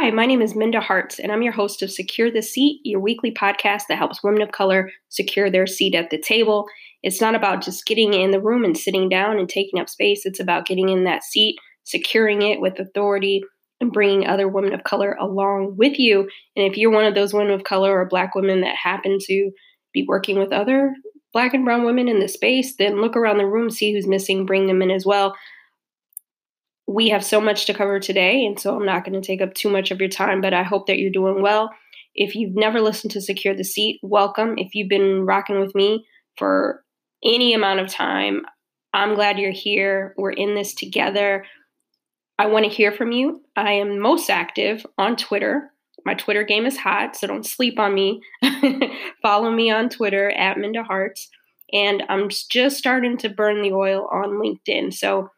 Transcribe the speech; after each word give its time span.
Hi, 0.00 0.12
my 0.12 0.26
name 0.26 0.40
is 0.40 0.54
Minda 0.54 0.80
Harts, 0.80 1.18
and 1.18 1.32
I'm 1.32 1.42
your 1.42 1.52
host 1.52 1.82
of 1.82 1.90
Secure 1.90 2.30
the 2.30 2.40
Seat, 2.40 2.80
your 2.84 3.00
weekly 3.00 3.32
podcast 3.32 3.88
that 3.88 3.98
helps 3.98 4.22
women 4.22 4.42
of 4.42 4.52
color 4.52 4.92
secure 5.08 5.50
their 5.50 5.66
seat 5.66 5.92
at 5.96 6.10
the 6.10 6.20
table. 6.20 6.68
It's 7.02 7.20
not 7.20 7.34
about 7.34 7.64
just 7.64 7.84
getting 7.84 8.14
in 8.14 8.30
the 8.30 8.40
room 8.40 8.64
and 8.64 8.78
sitting 8.78 9.08
down 9.08 9.40
and 9.40 9.48
taking 9.48 9.80
up 9.80 9.88
space, 9.88 10.24
it's 10.24 10.38
about 10.38 10.66
getting 10.66 10.88
in 10.88 11.02
that 11.02 11.24
seat, 11.24 11.56
securing 11.82 12.42
it 12.42 12.60
with 12.60 12.78
authority, 12.78 13.42
and 13.80 13.90
bringing 13.90 14.24
other 14.24 14.46
women 14.46 14.72
of 14.72 14.84
color 14.84 15.16
along 15.20 15.74
with 15.76 15.98
you. 15.98 16.28
And 16.54 16.64
if 16.64 16.76
you're 16.76 16.92
one 16.92 17.04
of 17.04 17.16
those 17.16 17.34
women 17.34 17.52
of 17.52 17.64
color 17.64 17.98
or 17.98 18.06
black 18.06 18.36
women 18.36 18.60
that 18.60 18.76
happen 18.76 19.18
to 19.22 19.50
be 19.92 20.04
working 20.06 20.38
with 20.38 20.52
other 20.52 20.94
black 21.32 21.54
and 21.54 21.64
brown 21.64 21.84
women 21.84 22.06
in 22.06 22.20
the 22.20 22.28
space, 22.28 22.76
then 22.78 23.00
look 23.00 23.16
around 23.16 23.38
the 23.38 23.46
room, 23.46 23.68
see 23.68 23.92
who's 23.92 24.06
missing, 24.06 24.46
bring 24.46 24.68
them 24.68 24.80
in 24.80 24.92
as 24.92 25.04
well 25.04 25.34
we 26.88 27.10
have 27.10 27.22
so 27.22 27.38
much 27.38 27.66
to 27.66 27.74
cover 27.74 28.00
today, 28.00 28.46
and 28.46 28.58
so 28.58 28.74
I'm 28.74 28.86
not 28.86 29.04
going 29.04 29.20
to 29.20 29.26
take 29.26 29.42
up 29.42 29.52
too 29.52 29.68
much 29.68 29.90
of 29.90 30.00
your 30.00 30.08
time, 30.08 30.40
but 30.40 30.54
I 30.54 30.62
hope 30.62 30.86
that 30.86 30.98
you're 30.98 31.10
doing 31.10 31.42
well. 31.42 31.70
If 32.14 32.34
you've 32.34 32.56
never 32.56 32.80
listened 32.80 33.12
to 33.12 33.20
Secure 33.20 33.54
the 33.54 33.62
Seat, 33.62 34.00
welcome. 34.02 34.54
If 34.56 34.74
you've 34.74 34.88
been 34.88 35.26
rocking 35.26 35.60
with 35.60 35.74
me 35.74 36.06
for 36.38 36.82
any 37.22 37.52
amount 37.52 37.80
of 37.80 37.88
time, 37.88 38.40
I'm 38.94 39.14
glad 39.14 39.38
you're 39.38 39.50
here. 39.52 40.14
We're 40.16 40.30
in 40.30 40.54
this 40.54 40.74
together. 40.74 41.44
I 42.38 42.46
want 42.46 42.64
to 42.64 42.70
hear 42.70 42.90
from 42.90 43.12
you. 43.12 43.42
I 43.54 43.72
am 43.72 44.00
most 44.00 44.30
active 44.30 44.86
on 44.96 45.16
Twitter. 45.16 45.70
My 46.06 46.14
Twitter 46.14 46.42
game 46.42 46.64
is 46.64 46.78
hot, 46.78 47.16
so 47.16 47.26
don't 47.26 47.44
sleep 47.44 47.78
on 47.78 47.92
me. 47.92 48.22
Follow 49.22 49.52
me 49.52 49.70
on 49.70 49.90
Twitter 49.90 50.30
at 50.30 50.56
Minda 50.56 50.84
Harts. 50.84 51.28
And 51.70 52.02
I'm 52.08 52.30
just 52.30 52.78
starting 52.78 53.18
to 53.18 53.28
burn 53.28 53.60
the 53.60 53.72
oil 53.72 54.08
on 54.10 54.40
LinkedIn. 54.40 54.94
So 54.94 55.28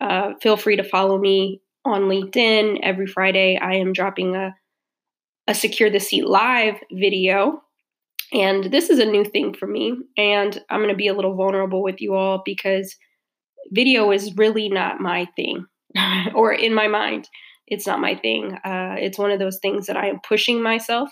uh, 0.00 0.34
feel 0.40 0.56
free 0.56 0.76
to 0.76 0.84
follow 0.84 1.18
me 1.18 1.60
on 1.84 2.02
LinkedIn. 2.02 2.80
Every 2.82 3.06
Friday, 3.06 3.58
I 3.60 3.74
am 3.74 3.92
dropping 3.92 4.36
a, 4.36 4.54
a 5.46 5.54
Secure 5.54 5.90
the 5.90 6.00
Seat 6.00 6.26
live 6.26 6.76
video. 6.92 7.62
And 8.32 8.64
this 8.64 8.90
is 8.90 8.98
a 8.98 9.06
new 9.06 9.24
thing 9.24 9.54
for 9.54 9.66
me. 9.66 9.96
And 10.16 10.62
I'm 10.70 10.80
going 10.80 10.90
to 10.90 10.96
be 10.96 11.08
a 11.08 11.14
little 11.14 11.34
vulnerable 11.34 11.82
with 11.82 12.00
you 12.00 12.14
all 12.14 12.42
because 12.44 12.94
video 13.70 14.10
is 14.10 14.36
really 14.36 14.68
not 14.68 15.00
my 15.00 15.26
thing, 15.36 15.66
or 16.34 16.52
in 16.52 16.74
my 16.74 16.88
mind, 16.88 17.28
it's 17.66 17.86
not 17.86 18.00
my 18.00 18.14
thing. 18.14 18.54
Uh, 18.64 18.96
it's 18.98 19.18
one 19.18 19.30
of 19.30 19.38
those 19.38 19.58
things 19.60 19.86
that 19.86 19.96
I 19.96 20.08
am 20.08 20.20
pushing 20.26 20.62
myself 20.62 21.10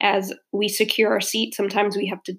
as 0.00 0.32
we 0.52 0.68
secure 0.68 1.10
our 1.10 1.20
seat. 1.20 1.54
Sometimes 1.54 1.96
we 1.96 2.08
have 2.08 2.22
to 2.24 2.34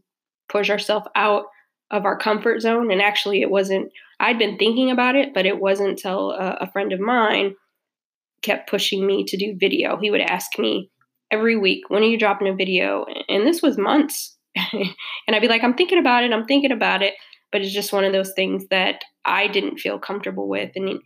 push 0.50 0.70
ourselves 0.70 1.08
out 1.16 1.46
of 1.92 2.06
our 2.06 2.18
comfort 2.18 2.62
zone. 2.62 2.92
And 2.92 3.02
actually, 3.02 3.42
it 3.42 3.50
wasn't, 3.50 3.92
I'd 4.20 4.40
been 4.40 4.58
thinking 4.58 4.92
about 4.92 5.16
it, 5.16 5.34
but 5.34 5.46
it 5.46 5.60
wasn't 5.60 5.90
until 5.90 6.32
a, 6.32 6.58
a 6.62 6.72
friend 6.72 6.92
of 6.92 7.00
mine 7.00 7.56
kept 8.42 8.70
pushing 8.70 9.06
me 9.06 9.24
to 9.26 9.38
do 9.38 9.58
video. 9.58 9.98
He 9.98 10.12
would 10.12 10.22
ask 10.22 10.60
me 10.60 10.92
every 11.32 11.58
week, 11.58 11.90
when 11.90 12.04
are 12.04 12.08
you 12.08 12.18
dropping 12.18 12.48
a 12.48 12.56
video? 12.56 13.06
And 13.28 13.46
this 13.46 13.62
was 13.62 13.78
months. 13.78 14.38
and 14.56 15.36
I'd 15.36 15.42
be 15.42 15.48
like, 15.48 15.64
I'm 15.64 15.76
thinking 15.76 16.00
about 16.00 16.24
it, 16.24 16.32
I'm 16.32 16.46
thinking 16.46 16.72
about 16.72 17.02
it. 17.02 17.14
But 17.52 17.62
it's 17.62 17.74
just 17.74 17.94
one 17.94 18.04
of 18.04 18.12
those 18.12 18.34
things 18.34 18.66
that 18.70 19.04
I 19.24 19.48
didn't 19.48 19.78
feel 19.78 20.00
comfortable 20.00 20.50
with. 20.50 20.72
And, 20.76 21.00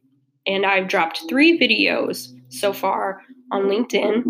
and 0.47 0.65
I've 0.65 0.87
dropped 0.87 1.23
three 1.29 1.59
videos 1.59 2.29
so 2.49 2.73
far 2.73 3.21
on 3.51 3.63
LinkedIn, 3.63 4.23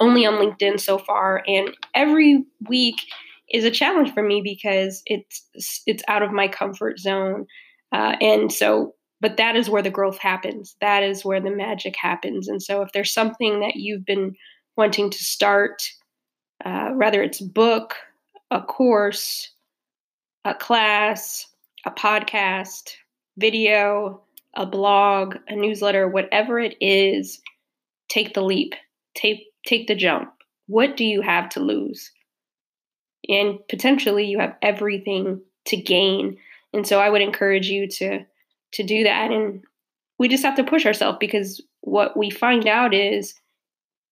only 0.00 0.26
on 0.26 0.34
LinkedIn 0.34 0.78
so 0.78 0.98
far. 0.98 1.42
And 1.46 1.74
every 1.94 2.44
week, 2.68 2.96
is 3.50 3.64
a 3.64 3.70
challenge 3.70 4.12
for 4.12 4.22
me 4.22 4.40
because 4.42 5.02
it's 5.06 5.46
it's 5.86 6.02
out 6.08 6.22
of 6.22 6.32
my 6.32 6.48
comfort 6.48 6.98
zone. 6.98 7.46
Uh, 7.92 8.16
and 8.20 8.52
so 8.52 8.94
but 9.20 9.36
that 9.36 9.56
is 9.56 9.68
where 9.68 9.82
the 9.82 9.90
growth 9.90 10.18
happens. 10.18 10.76
That 10.80 11.02
is 11.02 11.24
where 11.24 11.40
the 11.40 11.50
magic 11.50 11.96
happens. 12.00 12.46
And 12.46 12.62
so 12.62 12.82
if 12.82 12.92
there's 12.92 13.12
something 13.12 13.60
that 13.60 13.74
you've 13.74 14.04
been 14.04 14.34
wanting 14.76 15.10
to 15.10 15.24
start 15.24 15.82
uh, 16.64 16.90
whether 16.90 17.22
it's 17.22 17.40
book 17.40 17.94
a 18.50 18.60
course 18.60 19.50
a 20.44 20.54
class 20.54 21.46
a 21.84 21.90
podcast 21.90 22.90
video 23.36 24.22
a 24.54 24.66
blog 24.66 25.36
a 25.48 25.54
newsletter 25.54 26.08
whatever 26.08 26.58
it 26.58 26.74
is 26.80 27.40
take 28.08 28.34
the 28.34 28.42
leap. 28.42 28.74
Take 29.14 29.46
take 29.66 29.86
the 29.86 29.94
jump. 29.94 30.30
What 30.66 30.96
do 30.96 31.04
you 31.04 31.22
have 31.22 31.48
to 31.50 31.60
lose 31.60 32.10
and 33.28 33.58
potentially 33.68 34.26
you 34.26 34.38
have 34.38 34.56
everything 34.62 35.40
to 35.66 35.76
gain. 35.76 36.38
And 36.72 36.86
so 36.86 37.00
I 37.00 37.10
would 37.10 37.22
encourage 37.22 37.68
you 37.68 37.88
to 37.88 38.24
to 38.72 38.82
do 38.82 39.04
that 39.04 39.30
and 39.30 39.62
we 40.18 40.28
just 40.28 40.44
have 40.44 40.56
to 40.56 40.64
push 40.64 40.84
ourselves 40.84 41.18
because 41.20 41.62
what 41.80 42.16
we 42.16 42.28
find 42.30 42.66
out 42.66 42.92
is 42.92 43.34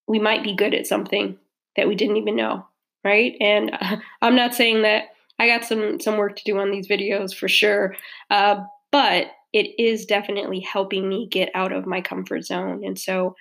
we 0.08 0.18
might 0.18 0.42
be 0.42 0.54
good 0.54 0.72
at 0.72 0.86
something 0.86 1.36
that 1.76 1.88
we 1.88 1.94
didn't 1.94 2.16
even 2.16 2.36
know, 2.36 2.66
right? 3.04 3.34
And 3.40 3.72
uh, 3.78 3.96
I'm 4.22 4.36
not 4.36 4.54
saying 4.54 4.82
that 4.82 5.04
I 5.38 5.46
got 5.48 5.64
some 5.64 6.00
some 6.00 6.16
work 6.16 6.36
to 6.36 6.44
do 6.44 6.58
on 6.58 6.70
these 6.70 6.88
videos 6.88 7.34
for 7.34 7.48
sure, 7.48 7.94
uh, 8.30 8.60
but 8.90 9.26
it 9.52 9.78
is 9.78 10.06
definitely 10.06 10.60
helping 10.60 11.08
me 11.08 11.28
get 11.30 11.50
out 11.54 11.72
of 11.72 11.86
my 11.86 12.00
comfort 12.00 12.44
zone. 12.44 12.84
And 12.84 12.98
so 12.98 13.34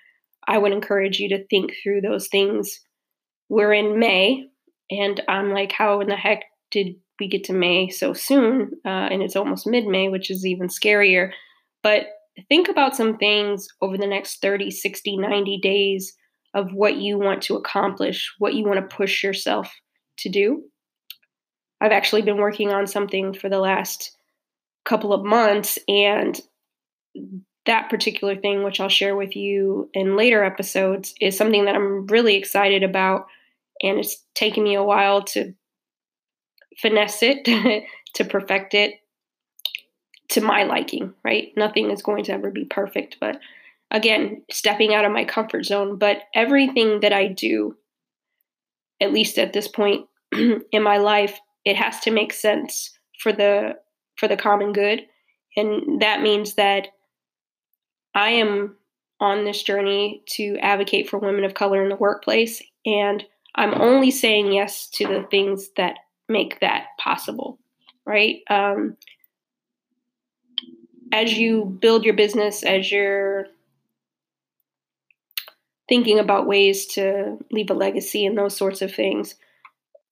I 0.47 0.57
would 0.57 0.72
encourage 0.72 1.19
you 1.19 1.30
to 1.30 1.46
think 1.47 1.74
through 1.81 2.02
those 2.02 2.28
things. 2.28 2.80
We're 3.50 3.74
in 3.74 4.00
May, 4.00 4.50
and 4.90 5.22
I'm 5.28 5.51
like, 5.51 5.72
how 5.72 6.00
in 6.00 6.07
the 6.07 6.16
heck 6.16 6.44
did 6.72 6.96
we 7.19 7.28
get 7.28 7.44
to 7.46 7.53
May 7.53 7.90
so 7.90 8.13
soon? 8.13 8.72
Uh, 8.85 9.07
and 9.12 9.22
it's 9.22 9.35
almost 9.35 9.68
mid 9.68 9.88
May, 9.88 10.09
which 10.09 10.29
is 10.29 10.46
even 10.46 10.68
scarier. 10.68 11.31
But 11.81 12.07
think 12.50 12.69
about 12.69 12.95
some 12.95 13.18
things 13.18 13.68
over 13.81 13.97
the 13.97 14.07
next 14.07 14.41
30, 14.41 14.72
60, 14.72 15.18
90 15.18 15.59
days 15.59 16.13
of 16.53 16.72
what 16.74 16.95
you 16.95 17.18
want 17.18 17.41
to 17.44 17.56
accomplish, 17.56 18.34
what 18.40 18.53
you 18.53 18.66
want 18.66 18.78
to 18.78 18.95
push 18.95 19.24
yourself 19.24 19.74
to 20.18 20.29
do. 20.29 20.63
I've 21.81 21.91
actually 21.91 22.22
been 22.22 22.38
working 22.38 22.72
on 22.72 22.88
something 22.88 23.34
for 23.34 23.50
the 23.50 23.59
last 23.59 24.16
couple 24.85 25.13
of 25.13 25.25
months, 25.25 25.78
and 25.88 26.40
that 27.66 27.90
particular 27.90 28.35
thing, 28.35 28.63
which 28.63 28.79
I'll 28.79 28.90
share 28.90 29.16
with 29.16 29.35
you 29.35 29.90
in 29.94 30.16
later 30.16 30.44
episodes, 30.44 31.13
is 31.19 31.38
something 31.38 31.66
that 31.66 31.75
I'm 31.75 32.07
really 32.07 32.35
excited 32.35 32.84
about 32.84 33.28
and 33.81 34.00
it's 34.00 34.24
taken 34.36 34.63
me 34.63 34.75
a 34.75 34.84
while 34.84 35.24
to 35.24 35.53
finesse 36.78 37.22
it, 37.22 37.46
to 38.16 38.25
perfect 38.25 38.74
it 38.74 38.96
to 40.30 40.41
my 40.41 40.63
liking, 40.63 41.13
right? 41.24 41.50
Nothing 41.56 41.91
is 41.91 42.02
going 42.02 42.24
to 42.25 42.34
ever 42.34 42.50
be 42.50 42.66
perfect, 42.66 43.18
but 43.19 43.40
again, 43.91 44.44
stepping 44.52 44.94
out 44.94 45.06
of 45.06 45.12
my 45.12 45.25
comfort 45.25 45.66
zone. 45.66 45.97
But 45.97 46.24
everything 46.34 47.02
that 47.02 47.13
I 47.13 47.28
do, 47.28 47.78
at 49.00 49.13
least 49.13 49.38
at 49.38 49.53
this 49.53 49.68
point 49.68 50.07
in 50.34 50.84
my 50.84 50.97
life, 50.97 51.40
it 51.63 51.75
has 51.75 52.00
to 52.02 52.12
make 52.12 52.34
sense 52.34 52.97
for 53.19 53.31
the 53.31 53.75
for 54.18 54.28
the 54.28 54.38
common 54.38 54.74
good. 54.74 55.02
And 55.57 56.02
that 56.02 56.22
means 56.22 56.56
that 56.56 56.90
I 58.13 58.31
am 58.31 58.75
on 59.19 59.46
this 59.46 59.63
journey 59.63 60.24
to 60.28 60.57
advocate 60.59 61.09
for 61.09 61.19
women 61.19 61.44
of 61.44 61.53
color 61.53 61.81
in 61.81 61.90
the 61.90 61.96
workplace 61.96 62.62
and 62.86 63.24
I'm 63.55 63.73
only 63.73 64.11
saying 64.11 64.51
yes 64.51 64.88
to 64.91 65.07
the 65.07 65.25
things 65.31 65.69
that 65.77 65.95
make 66.27 66.59
that 66.59 66.88
possible, 66.99 67.57
right? 68.05 68.41
Um, 68.49 68.97
as 71.11 71.38
you 71.38 71.65
build 71.65 72.03
your 72.03 72.15
business, 72.15 72.63
as 72.63 72.91
you're 72.91 73.47
thinking 75.88 76.19
about 76.19 76.47
ways 76.47 76.85
to 76.88 77.38
leave 77.51 77.69
a 77.69 77.73
legacy 77.73 78.25
and 78.25 78.38
those 78.38 78.57
sorts 78.57 78.81
of 78.81 78.94
things, 78.94 79.35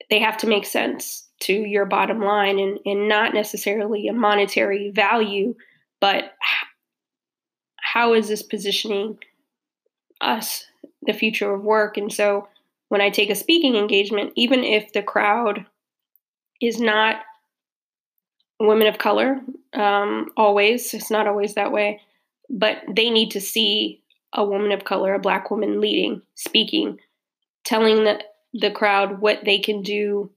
they 0.10 0.20
have 0.20 0.38
to 0.38 0.48
make 0.48 0.66
sense 0.66 1.28
to 1.42 1.54
your 1.54 1.86
bottom 1.86 2.20
line 2.20 2.60
and, 2.60 2.80
and 2.86 3.10
not 3.10 3.34
necessarily 3.34 4.08
a 4.08 4.14
monetary 4.14 4.92
value, 4.92 5.56
but 6.00 6.34
how 7.82 8.14
is 8.14 8.28
this 8.30 8.42
positioning 8.42 9.18
us, 10.22 10.66
the 11.06 11.14
future 11.14 11.54
of 11.54 11.64
work? 11.64 11.98
And 11.98 12.14
so 12.14 12.48
when 12.94 13.02
I 13.02 13.10
take 13.10 13.32
a 13.32 13.36
speaking 13.36 13.76
engagement, 13.76 14.34
even 14.36 14.64
if 14.64 14.94
the 14.94 15.02
crowd 15.02 15.66
is 16.62 16.80
not 16.80 17.16
women 18.60 18.86
of 18.86 19.00
color, 19.00 19.40
um, 19.74 20.30
always, 20.38 20.94
it's 20.94 21.10
not 21.10 21.26
always 21.26 21.56
that 21.56 21.72
way, 21.72 22.02
but 22.52 22.84
they 22.88 23.10
need 23.10 23.32
to 23.32 23.42
see 23.42 24.04
a 24.32 24.46
woman 24.46 24.72
of 24.72 24.86
color, 24.86 25.16
a 25.16 25.20
black 25.20 25.50
woman 25.50 25.82
leading, 25.82 26.22
speaking, 26.36 27.00
telling 27.66 28.04
the, 28.04 28.22
the 28.54 28.70
crowd 28.70 29.22
what 29.22 29.40
they 29.44 29.58
can 29.58 29.82
do 29.82 30.30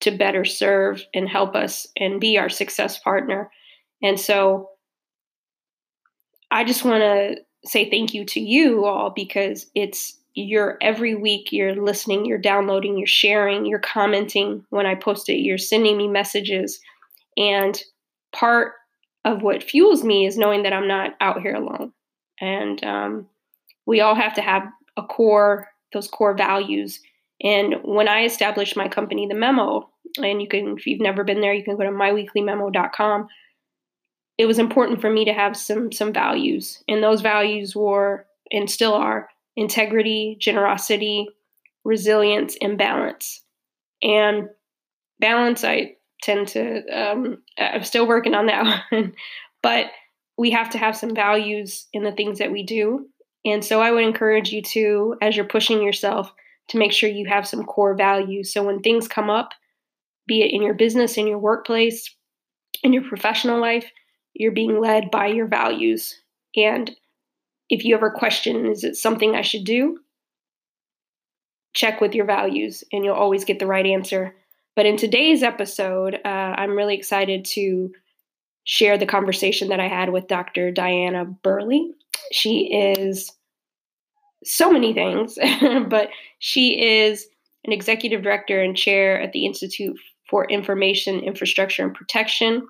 to 0.00 0.10
better 0.10 0.44
serve 0.44 1.02
and 1.14 1.30
help 1.30 1.56
us 1.56 1.86
and 1.96 2.20
be 2.20 2.36
our 2.36 2.50
success 2.50 2.98
partner. 2.98 3.50
And 4.02 4.20
so 4.20 4.68
I 6.50 6.64
just 6.64 6.84
want 6.84 7.00
to 7.00 7.36
say 7.64 7.88
thank 7.88 8.12
you 8.12 8.26
to 8.26 8.40
you 8.40 8.84
all 8.84 9.08
because 9.08 9.64
it's 9.74 10.18
you're 10.34 10.78
every 10.80 11.14
week 11.14 11.52
you're 11.52 11.74
listening, 11.74 12.24
you're 12.24 12.38
downloading, 12.38 12.96
you're 12.96 13.06
sharing, 13.06 13.66
you're 13.66 13.78
commenting 13.78 14.64
when 14.70 14.86
I 14.86 14.94
post 14.94 15.28
it, 15.28 15.40
you're 15.40 15.58
sending 15.58 15.96
me 15.96 16.08
messages. 16.08 16.80
And 17.36 17.80
part 18.32 18.72
of 19.24 19.42
what 19.42 19.62
fuels 19.62 20.02
me 20.02 20.26
is 20.26 20.38
knowing 20.38 20.62
that 20.62 20.72
I'm 20.72 20.88
not 20.88 21.14
out 21.20 21.42
here 21.42 21.54
alone. 21.54 21.92
And 22.40 22.82
um, 22.84 23.28
we 23.86 24.00
all 24.00 24.14
have 24.14 24.34
to 24.34 24.42
have 24.42 24.64
a 24.96 25.02
core, 25.02 25.68
those 25.92 26.08
core 26.08 26.34
values. 26.34 27.00
And 27.42 27.76
when 27.82 28.08
I 28.08 28.24
established 28.24 28.76
my 28.76 28.88
company, 28.88 29.26
The 29.26 29.34
Memo, 29.34 29.88
and 30.18 30.40
you 30.40 30.48
can, 30.48 30.76
if 30.76 30.86
you've 30.86 31.00
never 31.00 31.24
been 31.24 31.40
there, 31.40 31.54
you 31.54 31.64
can 31.64 31.76
go 31.76 31.84
to 31.84 31.90
myweeklymemo.com. 31.90 33.28
It 34.38 34.46
was 34.46 34.58
important 34.58 35.00
for 35.00 35.10
me 35.10 35.24
to 35.26 35.32
have 35.32 35.56
some 35.56 35.92
some 35.92 36.12
values, 36.12 36.82
and 36.88 37.02
those 37.02 37.20
values 37.20 37.76
were 37.76 38.26
and 38.50 38.68
still 38.68 38.94
are 38.94 39.28
integrity, 39.56 40.36
generosity, 40.40 41.28
resilience, 41.84 42.56
and 42.60 42.78
balance. 42.78 43.42
And 44.02 44.48
balance, 45.20 45.64
I 45.64 45.96
tend 46.22 46.48
to, 46.48 46.82
um, 46.88 47.38
I'm 47.58 47.84
still 47.84 48.06
working 48.06 48.34
on 48.34 48.46
that 48.46 48.84
one, 48.90 49.14
but 49.62 49.86
we 50.38 50.50
have 50.50 50.70
to 50.70 50.78
have 50.78 50.96
some 50.96 51.14
values 51.14 51.86
in 51.92 52.04
the 52.04 52.12
things 52.12 52.38
that 52.38 52.52
we 52.52 52.62
do. 52.62 53.06
And 53.44 53.64
so 53.64 53.80
I 53.80 53.90
would 53.90 54.04
encourage 54.04 54.52
you 54.52 54.62
to, 54.62 55.16
as 55.20 55.36
you're 55.36 55.44
pushing 55.44 55.82
yourself, 55.82 56.32
to 56.68 56.78
make 56.78 56.92
sure 56.92 57.08
you 57.08 57.26
have 57.28 57.46
some 57.46 57.64
core 57.64 57.94
values. 57.94 58.52
So 58.52 58.62
when 58.62 58.80
things 58.80 59.08
come 59.08 59.28
up, 59.28 59.50
be 60.26 60.42
it 60.42 60.52
in 60.52 60.62
your 60.62 60.74
business, 60.74 61.16
in 61.16 61.26
your 61.26 61.38
workplace, 61.38 62.14
in 62.82 62.92
your 62.92 63.02
professional 63.02 63.60
life, 63.60 63.90
you're 64.34 64.52
being 64.52 64.80
led 64.80 65.10
by 65.10 65.26
your 65.26 65.48
values. 65.48 66.16
And 66.56 66.90
if 67.68 67.84
you 67.84 67.94
ever 67.94 68.10
question, 68.10 68.66
is 68.66 68.84
it 68.84 68.96
something 68.96 69.34
I 69.34 69.42
should 69.42 69.64
do? 69.64 69.98
Check 71.74 72.00
with 72.00 72.14
your 72.14 72.26
values 72.26 72.84
and 72.92 73.04
you'll 73.04 73.14
always 73.14 73.44
get 73.44 73.58
the 73.58 73.66
right 73.66 73.86
answer. 73.86 74.34
But 74.76 74.86
in 74.86 74.96
today's 74.96 75.42
episode, 75.42 76.18
uh, 76.24 76.28
I'm 76.28 76.76
really 76.76 76.94
excited 76.94 77.44
to 77.46 77.92
share 78.64 78.96
the 78.96 79.06
conversation 79.06 79.68
that 79.68 79.80
I 79.80 79.88
had 79.88 80.10
with 80.10 80.28
Dr. 80.28 80.70
Diana 80.70 81.24
Burley. 81.24 81.92
She 82.30 82.72
is 82.72 83.30
so 84.44 84.70
many 84.70 84.94
things, 84.94 85.38
but 85.88 86.08
she 86.38 86.80
is 86.80 87.26
an 87.64 87.72
executive 87.72 88.22
director 88.22 88.60
and 88.60 88.76
chair 88.76 89.20
at 89.20 89.32
the 89.32 89.46
Institute 89.46 89.96
for 90.28 90.46
Information 90.46 91.20
Infrastructure 91.20 91.84
and 91.84 91.94
Protection 91.94 92.66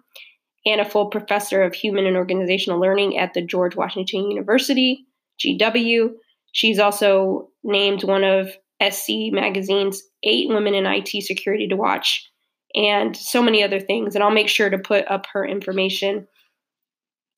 and 0.64 0.81
a 0.81 0.88
full 0.88 1.06
professor 1.06 1.62
of 1.62 1.75
human 1.75 2.06
and 2.06 2.17
organizational 2.17 2.81
learning 2.81 3.19
at 3.19 3.35
the 3.35 3.43
George 3.43 3.76
Washington 3.76 4.31
University, 4.31 5.06
GW. 5.41 6.11
She's 6.53 6.79
also 6.79 7.49
named 7.64 8.05
one 8.05 8.25
of 8.25 8.56
SC 8.91 9.31
Magazine's 9.32 10.03
eight 10.23 10.49
women 10.49 10.75
in 10.75 10.87
IT 10.87 11.09
security 11.23 11.67
to 11.69 11.76
watch 11.76 12.29
and 12.75 13.17
so 13.17 13.43
many 13.43 13.62
other 13.62 13.81
things. 13.81 14.14
And 14.14 14.23
I'll 14.23 14.31
make 14.31 14.49
sure 14.49 14.70
to 14.70 14.79
put 14.79 15.11
up 15.11 15.26
her 15.32 15.47
information 15.47 16.26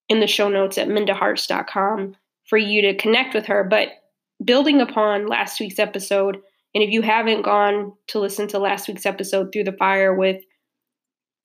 in 0.08 0.20
the 0.20 0.26
show 0.26 0.48
notes 0.48 0.78
at 0.78 0.88
mindaharts.com 0.88 2.16
for 2.48 2.58
you 2.58 2.82
to 2.82 2.96
connect 2.96 3.34
with 3.34 3.46
her. 3.46 3.64
But 3.64 3.88
building 4.44 4.80
upon 4.80 5.26
last 5.26 5.58
week's 5.60 5.78
episode, 5.78 6.38
and 6.74 6.82
if 6.82 6.90
you 6.90 7.02
haven't 7.02 7.42
gone 7.42 7.92
to 8.08 8.18
listen 8.18 8.48
to 8.48 8.58
last 8.58 8.88
week's 8.88 9.06
episode, 9.06 9.52
Through 9.52 9.64
the 9.64 9.72
Fire 9.72 10.14
with 10.14 10.42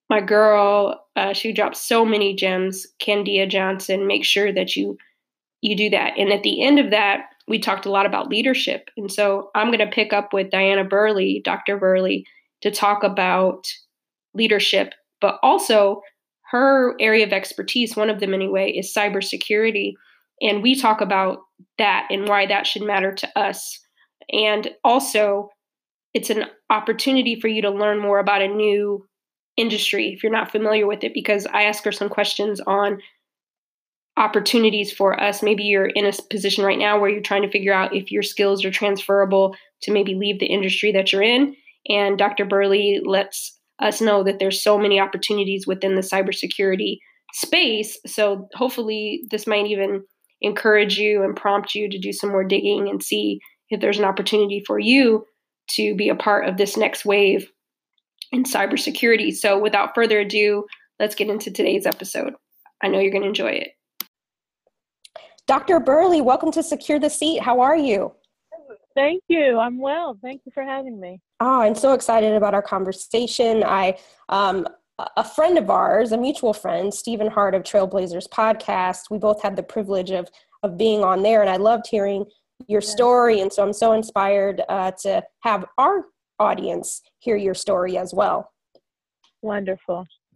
my 0.09 0.21
girl, 0.21 1.05
uh, 1.15 1.33
she 1.33 1.53
dropped 1.53 1.77
so 1.77 2.03
many 2.03 2.35
gems, 2.35 2.87
Kendia 2.99 3.49
Johnson. 3.49 4.07
Make 4.07 4.25
sure 4.25 4.51
that 4.51 4.75
you 4.75 4.97
you 5.61 5.75
do 5.75 5.89
that. 5.89 6.13
And 6.17 6.31
at 6.31 6.43
the 6.43 6.63
end 6.63 6.79
of 6.79 6.91
that, 6.91 7.25
we 7.47 7.59
talked 7.59 7.85
a 7.85 7.91
lot 7.91 8.05
about 8.05 8.29
leadership. 8.29 8.89
And 8.95 9.11
so 9.11 9.49
I'm 9.55 9.67
going 9.67 9.79
to 9.79 9.87
pick 9.87 10.13
up 10.13 10.31
with 10.31 10.51
Diana 10.51 10.85
Burley, 10.85 11.41
Dr. 11.43 11.77
Burley, 11.77 12.25
to 12.61 12.71
talk 12.71 13.03
about 13.03 13.67
leadership, 14.33 14.93
but 15.19 15.37
also 15.43 16.01
her 16.51 16.95
area 16.99 17.25
of 17.25 17.33
expertise, 17.33 17.95
one 17.95 18.09
of 18.09 18.19
them 18.19 18.33
anyway, 18.33 18.71
is 18.71 18.93
cybersecurity. 18.93 19.93
And 20.41 20.63
we 20.63 20.79
talk 20.79 21.01
about 21.01 21.39
that 21.77 22.07
and 22.09 22.27
why 22.27 22.45
that 22.45 22.65
should 22.65 22.83
matter 22.83 23.13
to 23.13 23.39
us. 23.39 23.79
And 24.31 24.69
also, 24.83 25.49
it's 26.13 26.29
an 26.29 26.45
opportunity 26.69 27.39
for 27.39 27.49
you 27.49 27.61
to 27.63 27.69
learn 27.69 27.99
more 27.99 28.19
about 28.19 28.41
a 28.41 28.47
new 28.47 29.05
industry 29.59 30.13
if 30.13 30.23
you're 30.23 30.31
not 30.31 30.51
familiar 30.51 30.87
with 30.87 31.03
it, 31.03 31.13
because 31.13 31.45
I 31.47 31.63
ask 31.63 31.83
her 31.83 31.91
some 31.91 32.09
questions 32.09 32.59
on 32.61 32.99
opportunities 34.17 34.91
for 34.91 35.19
us. 35.19 35.41
Maybe 35.41 35.63
you're 35.63 35.85
in 35.85 36.05
a 36.05 36.13
position 36.29 36.65
right 36.65 36.77
now 36.77 36.99
where 36.99 37.09
you're 37.09 37.21
trying 37.21 37.43
to 37.43 37.51
figure 37.51 37.73
out 37.73 37.95
if 37.95 38.11
your 38.11 38.23
skills 38.23 38.65
are 38.65 38.71
transferable 38.71 39.55
to 39.83 39.91
maybe 39.91 40.13
leave 40.13 40.39
the 40.39 40.45
industry 40.45 40.91
that 40.91 41.11
you're 41.11 41.23
in. 41.23 41.55
And 41.87 42.17
Dr. 42.17 42.45
Burley 42.45 42.99
lets 43.03 43.57
us 43.81 44.01
know 44.01 44.23
that 44.23 44.39
there's 44.39 44.61
so 44.61 44.77
many 44.77 44.99
opportunities 44.99 45.65
within 45.65 45.95
the 45.95 46.01
cybersecurity 46.01 46.97
space. 47.33 47.97
So 48.05 48.49
hopefully 48.53 49.21
this 49.31 49.47
might 49.47 49.67
even 49.67 50.03
encourage 50.41 50.97
you 50.97 51.23
and 51.23 51.35
prompt 51.35 51.75
you 51.75 51.89
to 51.89 51.97
do 51.99 52.11
some 52.11 52.29
more 52.29 52.43
digging 52.43 52.89
and 52.89 53.01
see 53.01 53.39
if 53.69 53.79
there's 53.79 53.99
an 53.99 54.05
opportunity 54.05 54.63
for 54.65 54.79
you 54.79 55.25
to 55.71 55.95
be 55.95 56.09
a 56.09 56.15
part 56.15 56.47
of 56.47 56.57
this 56.57 56.75
next 56.75 57.05
wave 57.05 57.49
in 58.31 58.43
cybersecurity. 58.43 59.33
So 59.33 59.59
without 59.59 59.95
further 59.95 60.19
ado, 60.19 60.65
let's 60.99 61.15
get 61.15 61.29
into 61.29 61.51
today's 61.51 61.85
episode. 61.85 62.33
I 62.81 62.87
know 62.87 62.99
you're 62.99 63.11
going 63.11 63.23
to 63.23 63.29
enjoy 63.29 63.51
it. 63.51 63.71
Dr. 65.47 65.79
Burley, 65.79 66.21
welcome 66.21 66.51
to 66.51 66.61
Secure 66.61 66.99
the 66.99 67.09
Seat. 67.09 67.41
How 67.41 67.59
are 67.59 67.75
you? 67.75 68.13
Thank 68.95 69.23
you. 69.27 69.57
I'm 69.57 69.79
well. 69.79 70.17
Thank 70.21 70.41
you 70.45 70.51
for 70.53 70.63
having 70.63 70.99
me. 70.99 71.21
Oh, 71.39 71.61
I'm 71.61 71.75
so 71.75 71.93
excited 71.93 72.33
about 72.33 72.53
our 72.53 72.61
conversation. 72.61 73.63
I, 73.63 73.97
um, 74.29 74.67
a 75.15 75.23
friend 75.23 75.57
of 75.57 75.69
ours, 75.69 76.11
a 76.11 76.17
mutual 76.17 76.53
friend, 76.53 76.93
Stephen 76.93 77.27
Hart 77.27 77.55
of 77.55 77.63
Trailblazers 77.63 78.27
podcast, 78.27 79.09
we 79.09 79.17
both 79.17 79.41
had 79.41 79.55
the 79.55 79.63
privilege 79.63 80.11
of 80.11 80.29
of 80.61 80.77
being 80.77 81.03
on 81.03 81.23
there, 81.23 81.41
and 81.41 81.49
I 81.49 81.55
loved 81.55 81.87
hearing 81.89 82.25
your 82.67 82.81
story, 82.81 83.39
and 83.39 83.51
so 83.51 83.63
I'm 83.63 83.73
so 83.73 83.93
inspired 83.93 84.61
uh, 84.67 84.91
to 85.03 85.23
have 85.41 85.65
our 85.77 86.05
audience 86.39 87.01
hear 87.19 87.35
your 87.35 87.53
story 87.53 87.97
as 87.97 88.13
well. 88.13 88.51
Wonderful. 89.41 90.05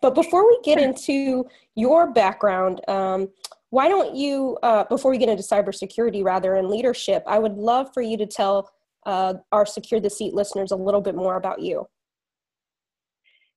but 0.00 0.14
before 0.14 0.46
we 0.46 0.58
get 0.62 0.78
into 0.80 1.46
your 1.74 2.12
background, 2.12 2.80
um, 2.88 3.28
why 3.70 3.88
don't 3.88 4.14
you, 4.14 4.56
uh, 4.62 4.84
before 4.84 5.10
we 5.10 5.18
get 5.18 5.28
into 5.28 5.42
cybersecurity 5.42 6.24
rather 6.24 6.54
and 6.54 6.68
leadership, 6.68 7.22
I 7.26 7.38
would 7.38 7.54
love 7.54 7.88
for 7.92 8.02
you 8.02 8.16
to 8.16 8.26
tell 8.26 8.70
uh, 9.06 9.34
our 9.52 9.66
Secure 9.66 10.00
the 10.00 10.10
Seat 10.10 10.34
listeners 10.34 10.70
a 10.70 10.76
little 10.76 11.00
bit 11.00 11.14
more 11.14 11.36
about 11.36 11.60
you. 11.60 11.86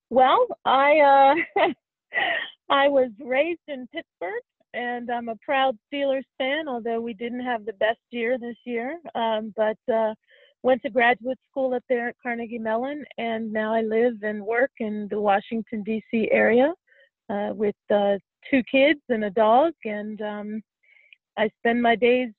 Well, 0.10 0.46
I 0.66 1.36
uh, 1.58 1.64
I 2.70 2.90
was 2.90 3.10
raised 3.20 3.62
in 3.70 3.88
Pittsburgh, 3.94 4.44
and 4.74 5.10
I'm 5.10 5.30
a 5.30 5.38
proud 5.38 5.78
Steelers 5.92 6.26
fan. 6.38 6.68
Although 6.68 7.00
we 7.00 7.14
didn't 7.14 7.40
have 7.42 7.66
the 7.66 7.74
best 7.74 8.00
year 8.12 8.38
this 8.38 8.58
year, 8.66 9.00
um, 9.16 9.54
but 9.56 9.78
uh, 9.92 10.14
went 10.64 10.82
to 10.84 10.90
graduate 10.90 11.40
school 11.50 11.74
up 11.74 11.84
there 11.90 12.10
at 12.10 12.16
Carnegie 12.22 12.60
Mellon, 12.60 13.04
and 13.18 13.52
now 13.52 13.74
I 13.74 13.82
live 13.82 14.16
and 14.22 14.46
work 14.46 14.72
in 14.80 15.08
the 15.10 15.20
Washington 15.20 15.84
D.C. 15.84 16.30
area 16.32 16.74
uh, 17.30 17.52
with 17.54 17.76
uh, 17.94 18.18
two 18.50 18.62
kids 18.72 19.00
and 19.10 19.26
a 19.26 19.30
dog, 19.30 19.74
and 19.86 20.22
um, 20.22 20.62
I 21.38 21.50
spend 21.60 21.82
my 21.82 21.96
days 21.96 22.30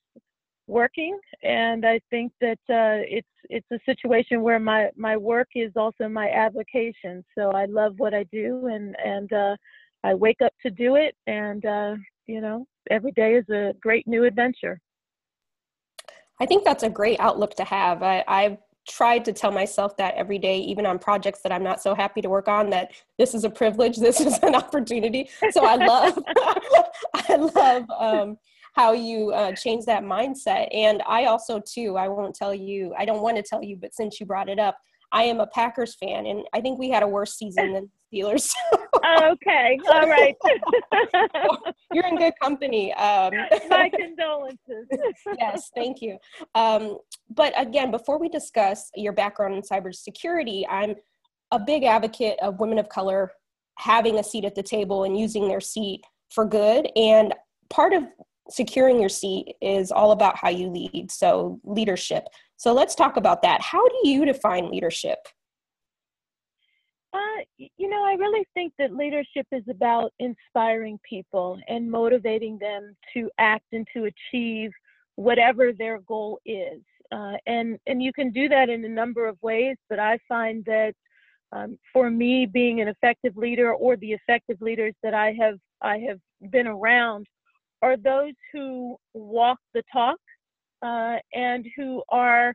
working. 0.66 1.18
And 1.42 1.84
I 1.84 2.00
think 2.10 2.32
that 2.40 2.58
uh, 2.68 3.02
it's 3.08 3.26
it's 3.50 3.66
a 3.72 3.78
situation 3.84 4.42
where 4.42 4.60
my 4.60 4.90
my 4.96 5.16
work 5.16 5.48
is 5.54 5.72
also 5.76 6.08
my 6.08 6.28
avocation. 6.30 7.24
So 7.36 7.50
I 7.50 7.66
love 7.66 7.94
what 7.98 8.14
I 8.14 8.24
do, 8.32 8.66
and 8.66 8.96
and 9.04 9.32
uh, 9.32 9.56
I 10.04 10.14
wake 10.14 10.40
up 10.42 10.52
to 10.62 10.70
do 10.70 10.96
it, 10.96 11.16
and 11.26 11.64
uh, 11.64 11.94
you 12.26 12.40
know 12.40 12.66
every 12.90 13.12
day 13.12 13.34
is 13.34 13.48
a 13.48 13.74
great 13.80 14.06
new 14.06 14.24
adventure. 14.24 14.80
I 16.42 16.46
think 16.46 16.64
that's 16.64 16.82
a 16.82 16.90
great 16.90 17.20
outlook 17.20 17.54
to 17.54 17.64
have. 17.64 18.02
I, 18.02 18.24
I've 18.26 18.58
tried 18.88 19.24
to 19.26 19.32
tell 19.32 19.52
myself 19.52 19.96
that 19.98 20.16
every 20.16 20.38
day, 20.38 20.58
even 20.58 20.86
on 20.86 20.98
projects 20.98 21.40
that 21.42 21.52
I'm 21.52 21.62
not 21.62 21.80
so 21.80 21.94
happy 21.94 22.20
to 22.20 22.28
work 22.28 22.48
on, 22.48 22.68
that 22.70 22.90
this 23.16 23.32
is 23.32 23.44
a 23.44 23.50
privilege, 23.50 23.96
this 24.08 24.18
is 24.18 24.40
an 24.42 24.56
opportunity. 24.56 25.30
So 25.52 25.64
I 25.64 25.76
love, 25.76 26.18
I 27.14 27.36
love 27.36 27.84
um, 27.96 28.38
how 28.74 28.90
you 28.90 29.30
uh, 29.30 29.52
change 29.52 29.84
that 29.84 30.02
mindset. 30.02 30.66
And 30.74 31.00
I 31.06 31.26
also 31.26 31.60
too, 31.60 31.96
I 31.96 32.08
won't 32.08 32.34
tell 32.34 32.52
you, 32.52 32.92
I 32.98 33.04
don't 33.04 33.22
want 33.22 33.36
to 33.36 33.44
tell 33.44 33.62
you, 33.62 33.76
but 33.76 33.94
since 33.94 34.18
you 34.18 34.26
brought 34.26 34.48
it 34.48 34.58
up, 34.58 34.76
I 35.12 35.22
am 35.22 35.38
a 35.38 35.46
Packers 35.46 35.94
fan, 35.94 36.26
and 36.26 36.42
I 36.52 36.60
think 36.60 36.76
we 36.76 36.90
had 36.90 37.04
a 37.04 37.08
worse 37.08 37.36
season 37.36 37.74
than 37.74 37.90
Steelers. 38.12 38.50
okay, 39.22 39.78
all 39.90 40.08
right. 40.08 40.36
You're 41.92 42.06
in 42.06 42.16
good 42.16 42.34
company. 42.40 42.92
Um, 42.94 43.32
My 43.70 43.88
condolences. 43.88 44.86
yes, 45.38 45.70
thank 45.74 46.02
you. 46.02 46.18
Um, 46.54 46.98
but 47.30 47.52
again, 47.56 47.90
before 47.90 48.18
we 48.18 48.28
discuss 48.28 48.90
your 48.94 49.12
background 49.12 49.54
in 49.54 49.62
cybersecurity, 49.62 50.64
I'm 50.68 50.94
a 51.50 51.58
big 51.58 51.84
advocate 51.84 52.38
of 52.42 52.60
women 52.60 52.78
of 52.78 52.88
color 52.88 53.32
having 53.78 54.18
a 54.18 54.24
seat 54.24 54.44
at 54.44 54.54
the 54.54 54.62
table 54.62 55.04
and 55.04 55.18
using 55.18 55.48
their 55.48 55.60
seat 55.60 56.02
for 56.30 56.44
good. 56.44 56.88
And 56.96 57.34
part 57.70 57.92
of 57.92 58.04
securing 58.50 59.00
your 59.00 59.08
seat 59.08 59.54
is 59.60 59.90
all 59.90 60.12
about 60.12 60.36
how 60.36 60.48
you 60.48 60.68
lead. 60.68 61.10
So, 61.10 61.60
leadership. 61.64 62.24
So 62.56 62.72
let's 62.72 62.94
talk 62.94 63.16
about 63.16 63.42
that. 63.42 63.60
How 63.60 63.86
do 63.88 64.08
you 64.08 64.24
define 64.24 64.70
leadership? 64.70 65.18
Uh, 67.12 67.66
you 67.76 67.90
know, 67.90 68.04
I 68.04 68.14
really 68.14 68.46
think 68.54 68.72
that 68.78 68.96
leadership 68.96 69.46
is 69.52 69.64
about 69.68 70.12
inspiring 70.18 70.98
people 71.08 71.58
and 71.68 71.90
motivating 71.90 72.58
them 72.58 72.96
to 73.12 73.30
act 73.38 73.66
and 73.72 73.86
to 73.94 74.04
achieve 74.04 74.70
whatever 75.16 75.72
their 75.72 76.00
goal 76.00 76.40
is. 76.46 76.80
Uh, 77.10 77.34
and 77.46 77.78
and 77.86 78.02
you 78.02 78.12
can 78.12 78.30
do 78.30 78.48
that 78.48 78.70
in 78.70 78.82
a 78.84 78.88
number 78.88 79.28
of 79.28 79.36
ways, 79.42 79.76
but 79.90 79.98
I 79.98 80.18
find 80.26 80.64
that 80.64 80.94
um, 81.52 81.78
for 81.92 82.10
me, 82.10 82.46
being 82.46 82.80
an 82.80 82.88
effective 82.88 83.36
leader 83.36 83.74
or 83.74 83.96
the 83.96 84.12
effective 84.12 84.62
leaders 84.62 84.94
that 85.02 85.12
I 85.12 85.36
have 85.38 85.58
I 85.82 85.98
have 86.08 86.18
been 86.50 86.66
around 86.66 87.26
are 87.82 87.98
those 87.98 88.32
who 88.52 88.96
walk 89.12 89.58
the 89.74 89.82
talk 89.92 90.18
uh, 90.82 91.18
and 91.34 91.66
who 91.76 92.02
are 92.08 92.54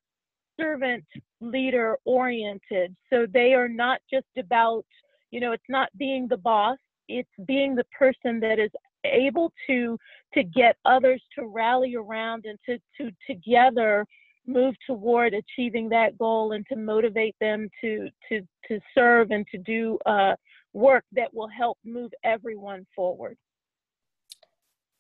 servant 0.60 1.06
leader 1.40 1.98
oriented. 2.06 2.96
So 3.10 3.26
they 3.32 3.54
are 3.54 3.70
not 3.70 4.00
just 4.12 4.28
about, 4.38 4.86
you 5.32 5.40
know, 5.40 5.52
it's 5.52 5.64
not 5.70 5.90
being 5.98 6.28
the 6.28 6.38
boss, 6.38 6.78
it's 7.08 7.30
being 7.46 7.76
the 7.76 7.86
person 7.86 8.40
that 8.42 8.60
is 8.60 8.72
able 9.06 9.54
to 9.68 9.98
to 10.34 10.44
get 10.44 10.76
others 10.86 11.22
to 11.36 11.46
rally 11.46 11.96
around 11.96 12.46
and 12.46 12.60
to 12.66 12.78
to 13.00 13.12
together 13.26 14.06
move 14.46 14.76
toward 14.86 15.34
achieving 15.34 15.90
that 15.90 16.18
goal 16.18 16.54
and 16.54 16.66
to 16.68 16.76
motivate 16.76 17.36
them 17.40 17.70
to 17.82 18.10
to 18.28 18.42
to 18.68 18.80
serve 18.96 19.32
and 19.32 19.46
to 19.52 19.58
do 19.58 19.98
uh, 20.06 20.34
work 20.74 21.04
that 21.12 21.34
will 21.34 21.48
help 21.48 21.78
move 21.86 22.12
everyone 22.24 22.86
forward. 22.96 23.38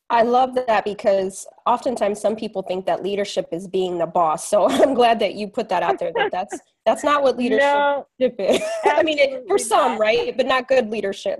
I 0.09 0.21
love 0.23 0.55
that 0.55 0.85
because 0.85 1.45
oftentimes 1.65 2.21
some 2.21 2.35
people 2.35 2.61
think 2.61 2.85
that 2.85 3.03
leadership 3.03 3.47
is 3.51 3.67
being 3.67 3.97
the 3.97 4.05
boss. 4.05 4.47
So 4.47 4.69
I'm 4.69 4.93
glad 4.93 5.19
that 5.19 5.35
you 5.35 5.47
put 5.47 5.69
that 5.69 5.83
out 5.83 5.99
there. 5.99 6.11
That 6.15 6.31
that's 6.31 6.57
that's 6.85 7.03
not 7.03 7.21
what 7.23 7.37
leadership 7.37 7.63
no, 7.63 8.07
is. 8.19 8.61
I 8.85 9.03
mean, 9.03 9.19
it, 9.19 9.43
for 9.47 9.57
some, 9.57 9.93
not. 9.93 9.99
right, 9.99 10.35
but 10.37 10.45
not 10.45 10.67
good 10.67 10.89
leadership. 10.89 11.39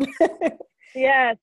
yes. 0.93 1.37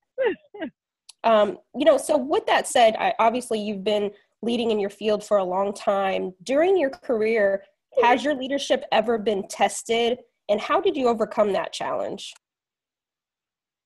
um, 1.25 1.59
you 1.75 1.87
know, 1.87 1.97
so 1.97 2.19
with 2.19 2.45
that 2.47 2.69
said, 2.69 2.97
I, 2.99 3.14
obviously 3.19 3.59
you've 3.59 3.83
been 3.85 4.11
leading 4.43 4.71
in 4.71 4.78
your 4.78 4.90
field 4.90 5.25
for 5.25 5.38
a 5.38 5.45
long 5.45 5.73
time. 5.73 6.35
During 6.43 6.76
your 6.76 6.90
career, 6.90 7.64
has 8.02 8.23
your 8.23 8.35
leadership 8.35 8.85
ever 8.93 9.16
been 9.16 9.49
tested, 9.49 10.19
and 10.50 10.61
how 10.61 10.83
did 10.83 10.97
you 10.97 11.09
overcome 11.09 11.54
that 11.54 11.73
challenge? 11.73 12.35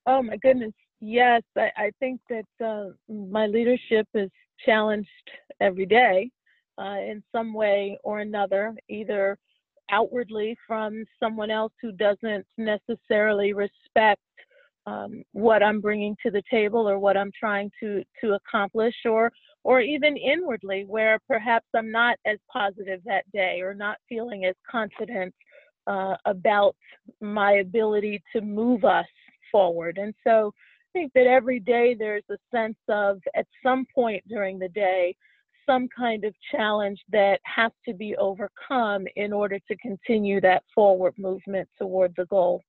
Oh 0.07 0.23
my 0.23 0.37
goodness, 0.39 0.73
yes. 1.01 1.43
I, 1.57 1.71
I 1.77 1.91
think 1.99 2.21
that 2.29 2.65
uh, 2.65 2.91
my 3.13 3.47
leadership 3.47 4.07
is 4.15 4.31
challenged 4.65 5.09
every 5.61 5.87
day 5.87 6.31
uh, 6.79 6.99
in 6.99 7.23
some 7.33 7.53
way 7.55 7.99
or 8.05 8.21
another, 8.21 8.75
either 8.89 9.39
outwardly 9.91 10.57
from 10.67 11.05
someone 11.21 11.51
else 11.51 11.73
who 11.81 11.93
doesn't 11.93 12.45
necessarily 12.57 13.53
respect 13.53 14.21
um, 14.87 15.23
what 15.33 15.63
I'm 15.63 15.81
bringing 15.81 16.17
to 16.25 16.31
the 16.31 16.43
table 16.51 16.89
or 16.89 16.99
what 16.99 17.17
I'm 17.17 17.33
trying 17.39 17.71
to 17.81 18.03
to 18.23 18.35
accomplish, 18.35 18.95
or 19.05 19.31
or 19.65 19.81
even 19.81 20.17
inwardly, 20.17 20.85
where 20.87 21.19
perhaps 21.29 21.67
I'm 21.75 21.91
not 21.91 22.17
as 22.27 22.39
positive 22.51 23.01
that 23.05 23.31
day 23.33 23.61
or 23.61 23.75
not 23.75 23.99
feeling 24.09 24.47
as 24.47 24.55
confident 24.71 25.35
uh, 25.87 26.17
about 26.25 26.75
my 27.21 27.53
ability 27.55 28.23
to 28.35 28.41
move 28.41 28.85
us 28.85 29.07
forward. 29.53 29.99
And 29.99 30.15
so 30.25 30.53
think 30.93 31.13
that 31.15 31.27
every 31.27 31.61
day 31.61 31.95
there's 31.99 32.25
a 32.31 32.37
sense 32.55 32.79
of, 32.89 33.21
at 33.35 33.47
some 33.63 33.87
point 33.95 34.23
during 34.29 34.59
the 34.59 34.69
day, 34.69 35.17
some 35.67 35.89
kind 35.95 36.25
of 36.25 36.35
challenge 36.51 36.99
that 37.13 37.41
has 37.45 37.71
to 37.87 37.95
be 37.95 38.17
overcome 38.17 39.07
in 39.17 39.33
order 39.33 39.59
to 39.69 39.77
continue 39.77 40.41
that 40.41 40.63
forward 40.75 41.15
movement 41.19 41.69
toward 41.79 42.15
the 42.17 42.25
goal. 42.27 42.63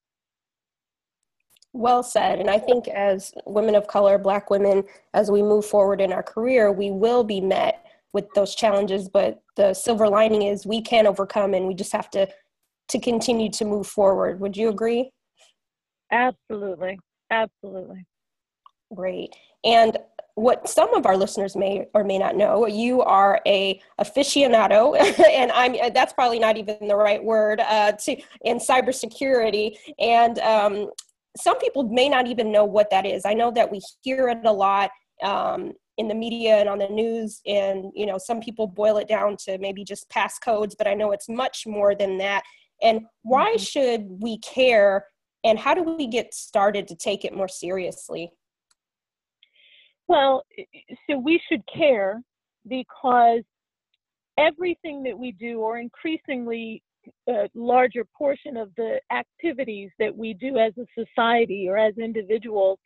Well 1.71 2.03
said. 2.03 2.39
And 2.39 2.49
I 2.49 2.57
think 2.57 2.87
as 2.87 3.31
women 3.45 3.75
of 3.75 3.87
color, 3.87 4.17
Black 4.17 4.49
women, 4.49 4.83
as 5.13 5.29
we 5.29 5.41
move 5.41 5.65
forward 5.65 6.01
in 6.01 6.11
our 6.11 6.23
career, 6.23 6.71
we 6.71 6.91
will 6.91 7.23
be 7.23 7.39
met 7.39 7.85
with 8.11 8.25
those 8.33 8.55
challenges. 8.55 9.07
But 9.07 9.41
the 9.55 9.73
silver 9.73 10.09
lining 10.09 10.41
is 10.41 10.65
we 10.65 10.81
can 10.81 11.05
overcome 11.05 11.53
and 11.53 11.67
we 11.67 11.75
just 11.75 11.93
have 11.93 12.09
to, 12.11 12.27
to 12.89 12.99
continue 12.99 13.51
to 13.51 13.65
move 13.65 13.87
forward. 13.87 14.39
Would 14.39 14.57
you 14.57 14.69
agree? 14.69 15.11
Absolutely. 16.11 16.99
Absolutely. 17.31 18.05
Great. 18.93 19.35
And 19.63 19.97
what 20.35 20.69
some 20.69 20.93
of 20.93 21.05
our 21.05 21.17
listeners 21.17 21.55
may 21.55 21.85
or 21.93 22.03
may 22.03 22.17
not 22.17 22.35
know, 22.35 22.65
you 22.65 23.01
are 23.01 23.41
a 23.45 23.79
aficionado, 23.99 24.97
and 25.29 25.51
I'm 25.51 25.75
that's 25.93 26.13
probably 26.13 26.39
not 26.39 26.57
even 26.57 26.87
the 26.87 26.95
right 26.95 27.23
word 27.23 27.59
uh, 27.59 27.91
to 27.91 28.15
in 28.45 28.57
cybersecurity. 28.57 29.75
And 29.99 30.39
um, 30.39 30.89
some 31.37 31.57
people 31.59 31.83
may 31.83 32.09
not 32.09 32.27
even 32.27 32.51
know 32.51 32.65
what 32.65 32.89
that 32.89 33.05
is. 33.05 33.25
I 33.25 33.33
know 33.33 33.51
that 33.51 33.69
we 33.69 33.81
hear 34.01 34.29
it 34.29 34.45
a 34.45 34.51
lot 34.51 34.91
um, 35.21 35.73
in 35.97 36.07
the 36.07 36.15
media 36.15 36.55
and 36.55 36.69
on 36.69 36.79
the 36.79 36.87
news, 36.87 37.41
and 37.45 37.91
you 37.93 38.05
know, 38.05 38.17
some 38.17 38.39
people 38.39 38.65
boil 38.65 38.97
it 38.97 39.07
down 39.09 39.35
to 39.45 39.57
maybe 39.57 39.83
just 39.83 40.09
passcodes, 40.09 40.73
but 40.77 40.87
I 40.87 40.93
know 40.93 41.11
it's 41.11 41.29
much 41.29 41.67
more 41.67 41.95
than 41.95 42.17
that. 42.19 42.43
And 42.81 43.01
why 43.23 43.49
mm-hmm. 43.49 43.57
should 43.57 44.07
we 44.21 44.37
care? 44.39 45.05
And 45.43 45.57
how 45.57 45.73
do 45.73 45.83
we 45.83 46.07
get 46.07 46.33
started 46.33 46.87
to 46.87 46.95
take 46.95 47.23
it 47.23 47.33
more 47.33 47.47
seriously? 47.47 48.31
Well, 50.07 50.43
so 51.07 51.17
we 51.17 51.39
should 51.47 51.61
care 51.73 52.21
because 52.67 53.43
everything 54.37 55.03
that 55.03 55.17
we 55.17 55.31
do, 55.31 55.59
or 55.59 55.77
increasingly 55.77 56.81
a 57.27 57.49
larger 57.55 58.05
portion 58.17 58.57
of 58.57 58.69
the 58.75 58.99
activities 59.11 59.89
that 59.99 60.15
we 60.15 60.33
do 60.33 60.57
as 60.57 60.73
a 60.77 60.85
society 61.05 61.67
or 61.69 61.77
as 61.77 61.97
individuals 61.97 62.79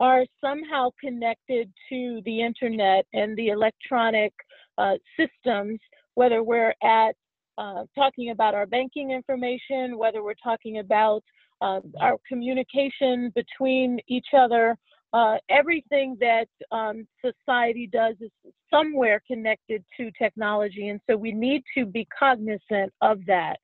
are 0.00 0.24
somehow 0.40 0.90
connected 1.00 1.72
to 1.88 2.20
the 2.24 2.40
internet 2.40 3.04
and 3.12 3.36
the 3.36 3.48
electronic 3.48 4.32
uh, 4.78 4.94
systems, 5.18 5.80
whether 6.14 6.42
we're 6.42 6.74
at 6.82 7.14
uh, 7.58 7.82
talking 7.96 8.30
about 8.30 8.54
our 8.54 8.66
banking 8.66 9.10
information, 9.10 9.98
whether 9.98 10.22
we're 10.22 10.34
talking 10.34 10.78
about 10.78 11.22
uh, 11.60 11.80
our 12.00 12.16
communication 12.28 13.32
between 13.34 13.98
each 14.08 14.28
other, 14.36 14.76
uh, 15.12 15.36
everything 15.48 16.16
that 16.20 16.48
um, 16.70 17.06
society 17.24 17.88
does 17.90 18.14
is 18.20 18.30
somewhere 18.70 19.22
connected 19.26 19.82
to 19.96 20.10
technology. 20.18 20.88
And 20.88 21.00
so 21.08 21.16
we 21.16 21.32
need 21.32 21.62
to 21.76 21.86
be 21.86 22.06
cognizant 22.16 22.92
of 23.00 23.18
that. 23.26 23.56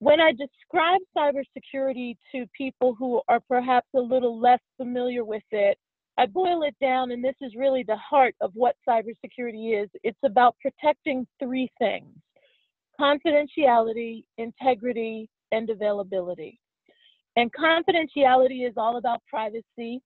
When 0.00 0.20
I 0.20 0.32
describe 0.32 1.00
cybersecurity 1.16 2.16
to 2.32 2.46
people 2.56 2.94
who 2.98 3.22
are 3.28 3.40
perhaps 3.48 3.86
a 3.94 4.00
little 4.00 4.38
less 4.38 4.60
familiar 4.76 5.24
with 5.24 5.44
it, 5.50 5.78
I 6.16 6.26
boil 6.26 6.62
it 6.62 6.76
down, 6.80 7.10
and 7.10 7.24
this 7.24 7.34
is 7.40 7.54
really 7.56 7.82
the 7.82 7.96
heart 7.96 8.34
of 8.40 8.52
what 8.54 8.76
cybersecurity 8.88 9.82
is. 9.82 9.88
It's 10.04 10.18
about 10.24 10.56
protecting 10.60 11.26
three 11.40 11.70
things 11.78 12.14
confidentiality, 13.00 14.24
integrity, 14.38 15.28
and 15.50 15.68
availability. 15.70 16.60
And 17.36 17.50
confidentiality 17.52 18.66
is 18.68 18.74
all 18.76 18.96
about 18.96 19.20
privacy 19.28 20.00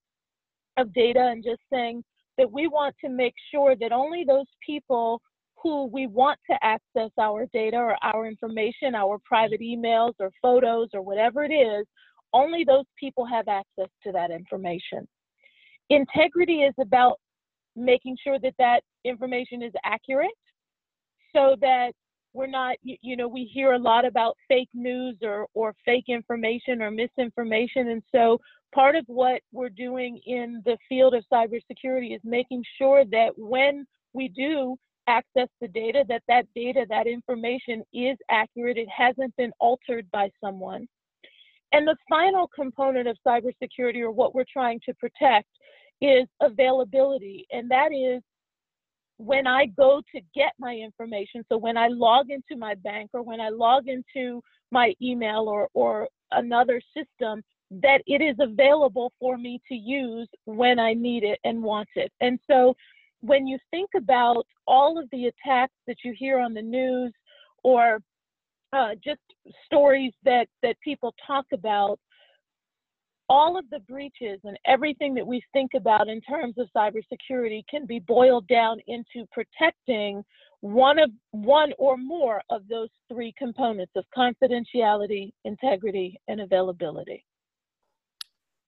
of 0.76 0.92
data 0.94 1.20
and 1.20 1.44
just 1.44 1.60
saying 1.72 2.02
that 2.38 2.50
we 2.50 2.68
want 2.68 2.94
to 3.04 3.10
make 3.10 3.34
sure 3.52 3.74
that 3.76 3.92
only 3.92 4.24
those 4.24 4.46
people 4.64 5.20
who 5.62 5.86
we 5.86 6.06
want 6.06 6.38
to 6.50 6.56
access 6.62 7.10
our 7.20 7.46
data 7.52 7.76
or 7.76 7.96
our 8.02 8.26
information, 8.26 8.94
our 8.94 9.18
private 9.24 9.60
emails 9.60 10.14
or 10.20 10.30
photos 10.40 10.88
or 10.94 11.02
whatever 11.02 11.44
it 11.44 11.52
is, 11.52 11.84
only 12.32 12.64
those 12.64 12.84
people 12.98 13.26
have 13.26 13.48
access 13.48 13.90
to 14.04 14.12
that 14.12 14.30
information. 14.30 15.06
Integrity 15.90 16.60
is 16.62 16.74
about 16.80 17.18
making 17.74 18.16
sure 18.22 18.38
that 18.38 18.54
that 18.58 18.80
information 19.04 19.62
is 19.62 19.72
accurate 19.84 20.30
so 21.34 21.56
that 21.60 21.92
we're 22.32 22.46
not, 22.46 22.76
you, 22.82 22.96
you 23.00 23.16
know, 23.16 23.28
we 23.28 23.44
hear 23.44 23.72
a 23.72 23.78
lot 23.78 24.04
about 24.04 24.36
fake 24.48 24.68
news 24.74 25.16
or, 25.22 25.46
or 25.54 25.74
fake 25.84 26.04
information 26.08 26.82
or 26.82 26.90
misinformation. 26.90 27.88
And 27.88 28.02
so 28.14 28.38
part 28.74 28.96
of 28.96 29.04
what 29.06 29.40
we're 29.52 29.68
doing 29.70 30.20
in 30.26 30.62
the 30.64 30.76
field 30.88 31.14
of 31.14 31.24
cybersecurity 31.32 32.14
is 32.14 32.20
making 32.24 32.62
sure 32.76 33.04
that 33.06 33.30
when 33.36 33.86
we 34.12 34.28
do 34.28 34.76
access 35.08 35.48
the 35.60 35.68
data, 35.68 36.04
that 36.08 36.22
that 36.28 36.46
data, 36.54 36.84
that 36.88 37.06
information 37.06 37.82
is 37.92 38.16
accurate. 38.30 38.76
It 38.76 38.88
hasn't 38.94 39.34
been 39.36 39.52
altered 39.58 40.06
by 40.12 40.30
someone. 40.42 40.86
And 41.72 41.86
the 41.86 41.96
final 42.08 42.48
component 42.54 43.08
of 43.08 43.16
cybersecurity, 43.26 44.00
or 44.00 44.10
what 44.10 44.34
we're 44.34 44.44
trying 44.50 44.80
to 44.86 44.94
protect, 44.94 45.48
is 46.00 46.26
availability. 46.40 47.46
And 47.52 47.70
that 47.70 47.92
is 47.92 48.22
when 49.18 49.46
I 49.46 49.66
go 49.66 50.00
to 50.14 50.20
get 50.34 50.52
my 50.58 50.74
information. 50.74 51.44
So 51.48 51.58
when 51.58 51.76
I 51.76 51.88
log 51.88 52.30
into 52.30 52.56
my 52.56 52.74
bank 52.76 53.10
or 53.12 53.22
when 53.22 53.40
I 53.40 53.48
log 53.48 53.88
into 53.88 54.40
my 54.70 54.94
email 55.02 55.48
or, 55.48 55.68
or 55.74 56.08
another 56.30 56.80
system, 56.96 57.42
that 57.70 58.00
it 58.06 58.22
is 58.22 58.36
available 58.40 59.12
for 59.20 59.36
me 59.36 59.60
to 59.68 59.74
use 59.74 60.28
when 60.44 60.78
I 60.78 60.94
need 60.94 61.24
it 61.24 61.38
and 61.44 61.62
want 61.62 61.88
it. 61.96 62.12
And 62.20 62.38
so 62.50 62.74
when 63.20 63.46
you 63.46 63.58
think 63.70 63.90
about 63.96 64.46
all 64.66 64.98
of 64.98 65.08
the 65.10 65.26
attacks 65.26 65.74
that 65.86 65.96
you 66.04 66.14
hear 66.16 66.38
on 66.38 66.54
the 66.54 66.62
news 66.62 67.12
or 67.64 67.98
uh, 68.72 68.90
just 69.04 69.20
stories 69.66 70.12
that, 70.24 70.46
that 70.62 70.76
people 70.82 71.12
talk 71.26 71.46
about, 71.52 71.98
all 73.28 73.58
of 73.58 73.68
the 73.70 73.80
breaches 73.80 74.40
and 74.44 74.58
everything 74.66 75.14
that 75.14 75.26
we 75.26 75.42
think 75.52 75.72
about 75.74 76.08
in 76.08 76.20
terms 76.22 76.54
of 76.58 76.68
cybersecurity 76.76 77.62
can 77.68 77.86
be 77.86 77.98
boiled 77.98 78.46
down 78.48 78.78
into 78.86 79.26
protecting 79.32 80.24
one 80.60 80.98
of 80.98 81.10
one 81.30 81.72
or 81.78 81.96
more 81.96 82.42
of 82.50 82.66
those 82.68 82.88
three 83.12 83.32
components 83.38 83.92
of 83.96 84.04
confidentiality, 84.16 85.30
integrity, 85.44 86.18
and 86.28 86.40
availability. 86.40 87.24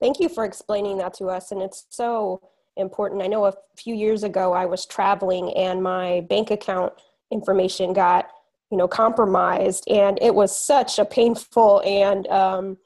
Thank 0.00 0.20
you 0.20 0.28
for 0.28 0.44
explaining 0.44 0.98
that 0.98 1.14
to 1.14 1.26
us. 1.26 1.52
And 1.52 1.60
it's 1.60 1.86
so 1.90 2.40
important. 2.76 3.22
I 3.22 3.26
know 3.26 3.46
a 3.46 3.54
few 3.76 3.94
years 3.94 4.22
ago 4.22 4.52
I 4.52 4.66
was 4.66 4.86
traveling 4.86 5.52
and 5.54 5.82
my 5.82 6.20
bank 6.28 6.50
account 6.50 6.92
information 7.30 7.92
got, 7.92 8.30
you 8.70 8.78
know, 8.78 8.88
compromised, 8.88 9.84
and 9.88 10.18
it 10.22 10.34
was 10.34 10.56
such 10.56 10.98
a 10.98 11.04
painful 11.04 11.82
and 11.84 12.26
um, 12.28 12.78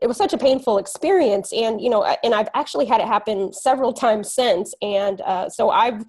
it 0.00 0.06
was 0.06 0.16
such 0.16 0.32
a 0.32 0.38
painful 0.38 0.78
experience. 0.78 1.52
And 1.52 1.80
you 1.80 1.90
know, 1.90 2.04
and 2.04 2.34
I've 2.34 2.48
actually 2.54 2.86
had 2.86 3.00
it 3.00 3.06
happen 3.06 3.52
several 3.52 3.92
times 3.92 4.32
since. 4.32 4.74
And 4.82 5.20
uh, 5.22 5.48
so 5.48 5.70
I've 5.70 6.04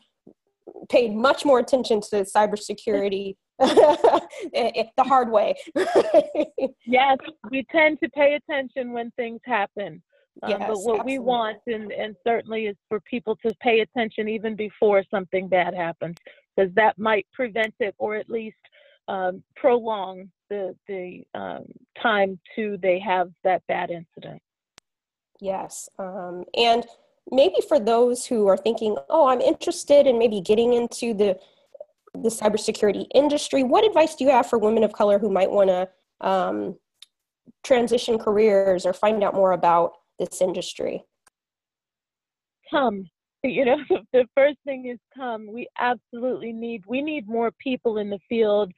paid 0.90 1.14
much 1.14 1.46
more 1.46 1.60
attention 1.60 2.02
to 2.02 2.24
cybersecurity 2.24 3.36
the 3.60 4.90
hard 5.00 5.30
way. 5.30 5.56
yes, 6.86 7.18
we 7.50 7.66
tend 7.72 8.00
to 8.02 8.10
pay 8.10 8.36
attention 8.36 8.92
when 8.92 9.12
things 9.12 9.42
happen. 9.46 10.02
Um, 10.44 10.50
yes, 10.50 10.60
but 10.60 10.78
what 10.78 11.00
absolutely. 11.00 11.14
we 11.14 11.20
want, 11.20 11.58
and, 11.68 11.92
and 11.92 12.16
certainly, 12.26 12.68
is 12.68 12.76
for 12.88 13.00
people 13.02 13.36
to 13.46 13.54
pay 13.62 13.82
attention 13.82 14.30
even 14.30 14.56
before 14.56 15.04
something 15.12 15.48
bad 15.48 15.76
happens, 15.76 16.16
because 16.56 16.74
that 16.76 16.98
might 16.98 17.28
prevent 17.34 17.74
it 17.80 17.94
or 17.98 18.16
at 18.16 18.30
least 18.30 18.58
um, 19.08 19.44
prolong 19.56 20.30
the 20.52 20.76
the 20.88 21.24
um, 21.34 21.66
time 22.00 22.40
to 22.56 22.78
they 22.82 23.00
have 23.00 23.32
that 23.44 23.64
bad 23.68 23.90
incident. 23.90 24.42
Yes, 25.40 25.90
um, 25.98 26.44
and 26.56 26.86
maybe 27.32 27.56
for 27.68 27.80
those 27.80 28.26
who 28.26 28.48
are 28.48 28.58
thinking, 28.58 28.98
oh, 29.10 29.28
I'm 29.28 29.42
interested 29.42 30.06
in 30.06 30.20
maybe 30.20 30.42
getting 30.42 30.74
into 30.74 31.14
the 31.14 31.40
the 32.14 32.30
cybersecurity 32.30 33.06
industry, 33.16 33.64
what 33.64 33.86
advice 33.86 34.16
do 34.16 34.26
you 34.26 34.32
have 34.32 34.46
for 34.46 34.60
women 34.60 34.84
of 34.84 34.92
color 34.92 35.18
who 35.18 35.30
might 35.30 35.50
want 35.50 35.70
to 35.70 35.88
um, 36.20 36.76
transition 37.64 38.18
careers 38.20 38.86
or 38.86 38.92
find 38.92 39.24
out 39.24 39.34
more 39.34 39.54
about 39.54 39.94
this 40.20 40.42
industry? 40.42 41.04
Come. 42.70 43.10
You 43.44 43.66
know, 43.66 43.78
the 44.14 44.26
first 44.36 44.58
thing 44.66 44.88
is 44.88 45.00
come. 45.16 45.52
We 45.52 45.68
absolutely 45.80 46.52
need 46.52 46.84
we 46.86 47.02
need 47.02 47.28
more 47.28 47.52
people 47.60 47.98
in 47.98 48.10
the 48.10 48.20
field 48.30 48.72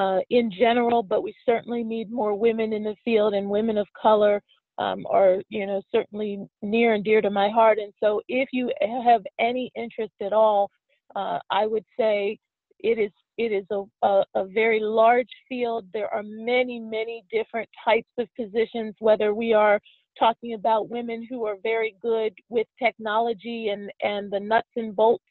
uh, 0.00 0.20
in 0.30 0.50
general, 0.50 1.02
but 1.02 1.22
we 1.22 1.34
certainly 1.44 1.84
need 1.84 2.10
more 2.10 2.34
women 2.34 2.72
in 2.72 2.82
the 2.82 2.96
field 3.04 3.34
and 3.34 3.48
women 3.48 3.76
of 3.76 3.86
color 4.00 4.42
um, 4.78 5.04
are 5.10 5.42
you 5.50 5.66
know 5.66 5.82
certainly 5.92 6.38
near 6.62 6.94
and 6.94 7.04
dear 7.04 7.20
to 7.20 7.28
my 7.28 7.50
heart. 7.50 7.78
And 7.78 7.92
so, 8.02 8.22
if 8.26 8.48
you 8.50 8.72
have 8.80 9.22
any 9.38 9.70
interest 9.76 10.14
at 10.22 10.32
all, 10.32 10.70
uh, 11.14 11.38
I 11.50 11.66
would 11.66 11.84
say 11.98 12.38
it 12.78 12.98
is 12.98 13.10
it 13.36 13.52
is 13.52 13.66
a, 13.70 13.82
a, 14.06 14.24
a, 14.34 14.46
very 14.46 14.80
large 14.80 15.28
field. 15.48 15.84
There 15.92 16.12
are 16.12 16.22
many 16.24 16.80
many 16.80 17.22
different 17.30 17.68
types 17.84 18.08
of 18.16 18.26
positions. 18.40 18.94
Whether 19.00 19.34
we 19.34 19.52
are 19.52 19.78
talking 20.18 20.54
about 20.54 20.88
women 20.88 21.26
who 21.28 21.44
are 21.44 21.56
very 21.62 21.94
good 22.00 22.32
with 22.48 22.66
technology 22.82 23.68
and 23.68 23.92
and 24.02 24.32
the 24.32 24.40
nuts 24.40 24.70
and 24.76 24.96
bolts 24.96 25.24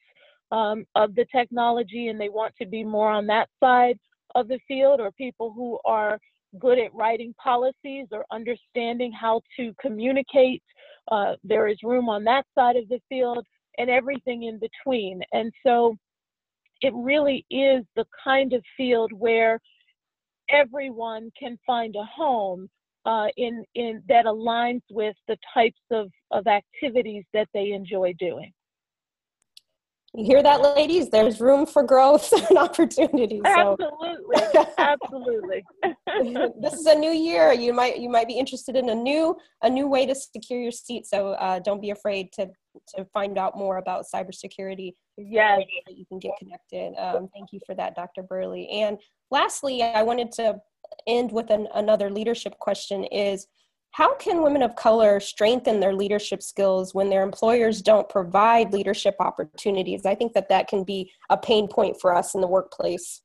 um, 0.51 0.85
of 0.93 1.15
the 1.15 1.25
technology, 1.35 2.09
and 2.09 2.21
they 2.21 2.29
want 2.29 2.53
to 2.61 2.67
be 2.67 2.83
more 2.83 3.09
on 3.09 3.25
that 3.27 3.49
side 3.59 3.97
of 4.35 4.47
the 4.47 4.59
field, 4.67 4.99
or 4.99 5.11
people 5.11 5.51
who 5.51 5.79
are 5.85 6.19
good 6.57 6.79
at 6.79 6.93
writing 6.93 7.33
policies 7.41 8.07
or 8.11 8.25
understanding 8.31 9.11
how 9.11 9.41
to 9.55 9.73
communicate. 9.79 10.63
Uh, 11.11 11.33
there 11.43 11.67
is 11.67 11.77
room 11.83 12.09
on 12.09 12.23
that 12.23 12.45
side 12.55 12.75
of 12.75 12.87
the 12.89 12.99
field 13.09 13.45
and 13.77 13.89
everything 13.89 14.43
in 14.43 14.59
between. 14.59 15.21
And 15.31 15.51
so 15.65 15.95
it 16.81 16.93
really 16.95 17.45
is 17.49 17.83
the 17.95 18.05
kind 18.23 18.53
of 18.53 18.63
field 18.75 19.11
where 19.13 19.59
everyone 20.49 21.31
can 21.39 21.57
find 21.65 21.95
a 21.95 22.05
home 22.05 22.67
uh, 23.05 23.27
in, 23.37 23.63
in 23.75 24.03
that 24.07 24.25
aligns 24.25 24.81
with 24.89 25.15
the 25.27 25.37
types 25.53 25.79
of, 25.91 26.09
of 26.31 26.47
activities 26.47 27.23
that 27.33 27.47
they 27.53 27.71
enjoy 27.71 28.13
doing. 28.19 28.51
You 30.15 30.25
hear 30.25 30.41
that, 30.41 30.61
ladies? 30.61 31.09
There's 31.09 31.39
room 31.39 31.67
for 31.67 31.83
growth 31.83 32.31
and 32.49 32.57
opportunities. 32.57 33.41
So. 33.45 33.77
Absolutely, 33.79 34.63
absolutely. 34.77 35.65
this 36.61 36.73
is 36.73 36.85
a 36.87 36.95
new 36.95 37.11
year. 37.11 37.53
You 37.53 37.73
might 37.73 37.99
you 37.99 38.09
might 38.09 38.27
be 38.27 38.33
interested 38.33 38.75
in 38.75 38.89
a 38.89 38.95
new 38.95 39.37
a 39.61 39.69
new 39.69 39.87
way 39.87 40.07
to 40.07 40.15
secure 40.15 40.59
your 40.59 40.71
seat. 40.71 41.05
So 41.05 41.33
uh, 41.33 41.59
don't 41.59 41.81
be 41.81 41.91
afraid 41.91 42.31
to 42.33 42.49
to 42.95 43.05
find 43.13 43.37
out 43.37 43.55
more 43.55 43.77
about 43.77 44.05
cybersecurity. 44.13 44.95
Yes, 45.17 45.61
that 45.85 45.97
you 45.97 46.05
can 46.07 46.17
get 46.17 46.31
connected. 46.39 46.95
Um, 46.97 47.29
thank 47.33 47.51
you 47.51 47.59
for 47.65 47.75
that, 47.75 47.95
Dr. 47.95 48.23
Burley. 48.23 48.67
And 48.69 48.97
lastly, 49.29 49.83
I 49.83 50.01
wanted 50.01 50.31
to 50.33 50.59
end 51.05 51.31
with 51.31 51.51
an, 51.51 51.67
another 51.75 52.09
leadership 52.09 52.57
question: 52.57 53.03
Is 53.05 53.45
how 53.91 54.15
can 54.15 54.43
women 54.43 54.61
of 54.61 54.75
color 54.75 55.19
strengthen 55.19 55.79
their 55.79 55.93
leadership 55.93 56.41
skills 56.41 56.93
when 56.93 57.09
their 57.09 57.23
employers 57.23 57.81
don't 57.81 58.07
provide 58.07 58.71
leadership 58.71 59.15
opportunities? 59.19 60.05
I 60.05 60.15
think 60.15 60.33
that 60.33 60.49
that 60.49 60.67
can 60.67 60.83
be 60.83 61.11
a 61.29 61.37
pain 61.37 61.67
point 61.67 61.99
for 61.99 62.15
us 62.15 62.35
in 62.35 62.41
the 62.41 62.47
workplace. 62.47 63.21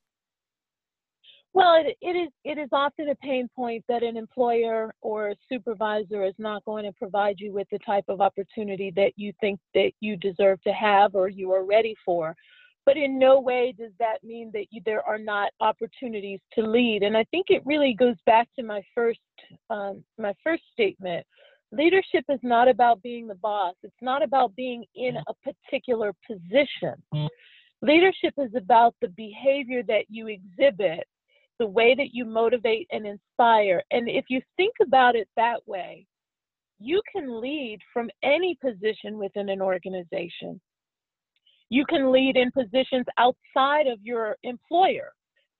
Well, 1.52 1.76
it, 1.76 1.96
it 2.00 2.16
is 2.16 2.30
it 2.42 2.58
is 2.58 2.68
often 2.72 3.10
a 3.10 3.14
pain 3.14 3.48
point 3.54 3.84
that 3.88 4.02
an 4.02 4.16
employer 4.16 4.92
or 5.00 5.28
a 5.28 5.36
supervisor 5.48 6.24
is 6.24 6.34
not 6.36 6.64
going 6.64 6.84
to 6.84 6.92
provide 6.92 7.38
you 7.38 7.52
with 7.52 7.68
the 7.70 7.78
type 7.78 8.04
of 8.08 8.20
opportunity 8.20 8.92
that 8.96 9.12
you 9.14 9.32
think 9.40 9.60
that 9.72 9.92
you 10.00 10.16
deserve 10.16 10.60
to 10.62 10.72
have 10.72 11.14
or 11.14 11.28
you 11.28 11.52
are 11.52 11.64
ready 11.64 11.94
for 12.04 12.34
but 12.86 12.96
in 12.96 13.18
no 13.18 13.40
way 13.40 13.74
does 13.76 13.92
that 13.98 14.22
mean 14.22 14.50
that 14.52 14.66
you, 14.70 14.82
there 14.84 15.02
are 15.02 15.18
not 15.18 15.50
opportunities 15.60 16.40
to 16.52 16.62
lead. 16.62 17.02
And 17.02 17.16
I 17.16 17.24
think 17.30 17.46
it 17.48 17.62
really 17.64 17.94
goes 17.94 18.16
back 18.26 18.48
to 18.56 18.62
my 18.62 18.82
first 18.94 19.20
um, 19.70 20.04
my 20.18 20.34
first 20.42 20.62
statement. 20.72 21.26
Leadership 21.72 22.24
is 22.28 22.38
not 22.42 22.68
about 22.68 23.02
being 23.02 23.26
the 23.26 23.34
boss. 23.34 23.74
It's 23.82 23.94
not 24.00 24.22
about 24.22 24.54
being 24.54 24.84
in 24.94 25.16
a 25.16 25.34
particular 25.42 26.12
position. 26.26 26.94
Leadership 27.82 28.34
is 28.38 28.54
about 28.56 28.94
the 29.00 29.08
behavior 29.08 29.82
that 29.82 30.04
you 30.08 30.28
exhibit, 30.28 31.04
the 31.58 31.66
way 31.66 31.94
that 31.94 32.10
you 32.14 32.24
motivate 32.24 32.86
and 32.92 33.06
inspire. 33.06 33.82
And 33.90 34.08
if 34.08 34.26
you 34.28 34.40
think 34.56 34.74
about 34.80 35.16
it 35.16 35.28
that 35.36 35.66
way, 35.66 36.06
you 36.78 37.02
can 37.10 37.40
lead 37.40 37.80
from 37.92 38.08
any 38.22 38.56
position 38.62 39.18
within 39.18 39.48
an 39.48 39.60
organization. 39.60 40.60
You 41.70 41.84
can 41.86 42.12
lead 42.12 42.36
in 42.36 42.50
positions 42.50 43.06
outside 43.18 43.86
of 43.86 43.98
your 44.02 44.36
employer. 44.42 45.12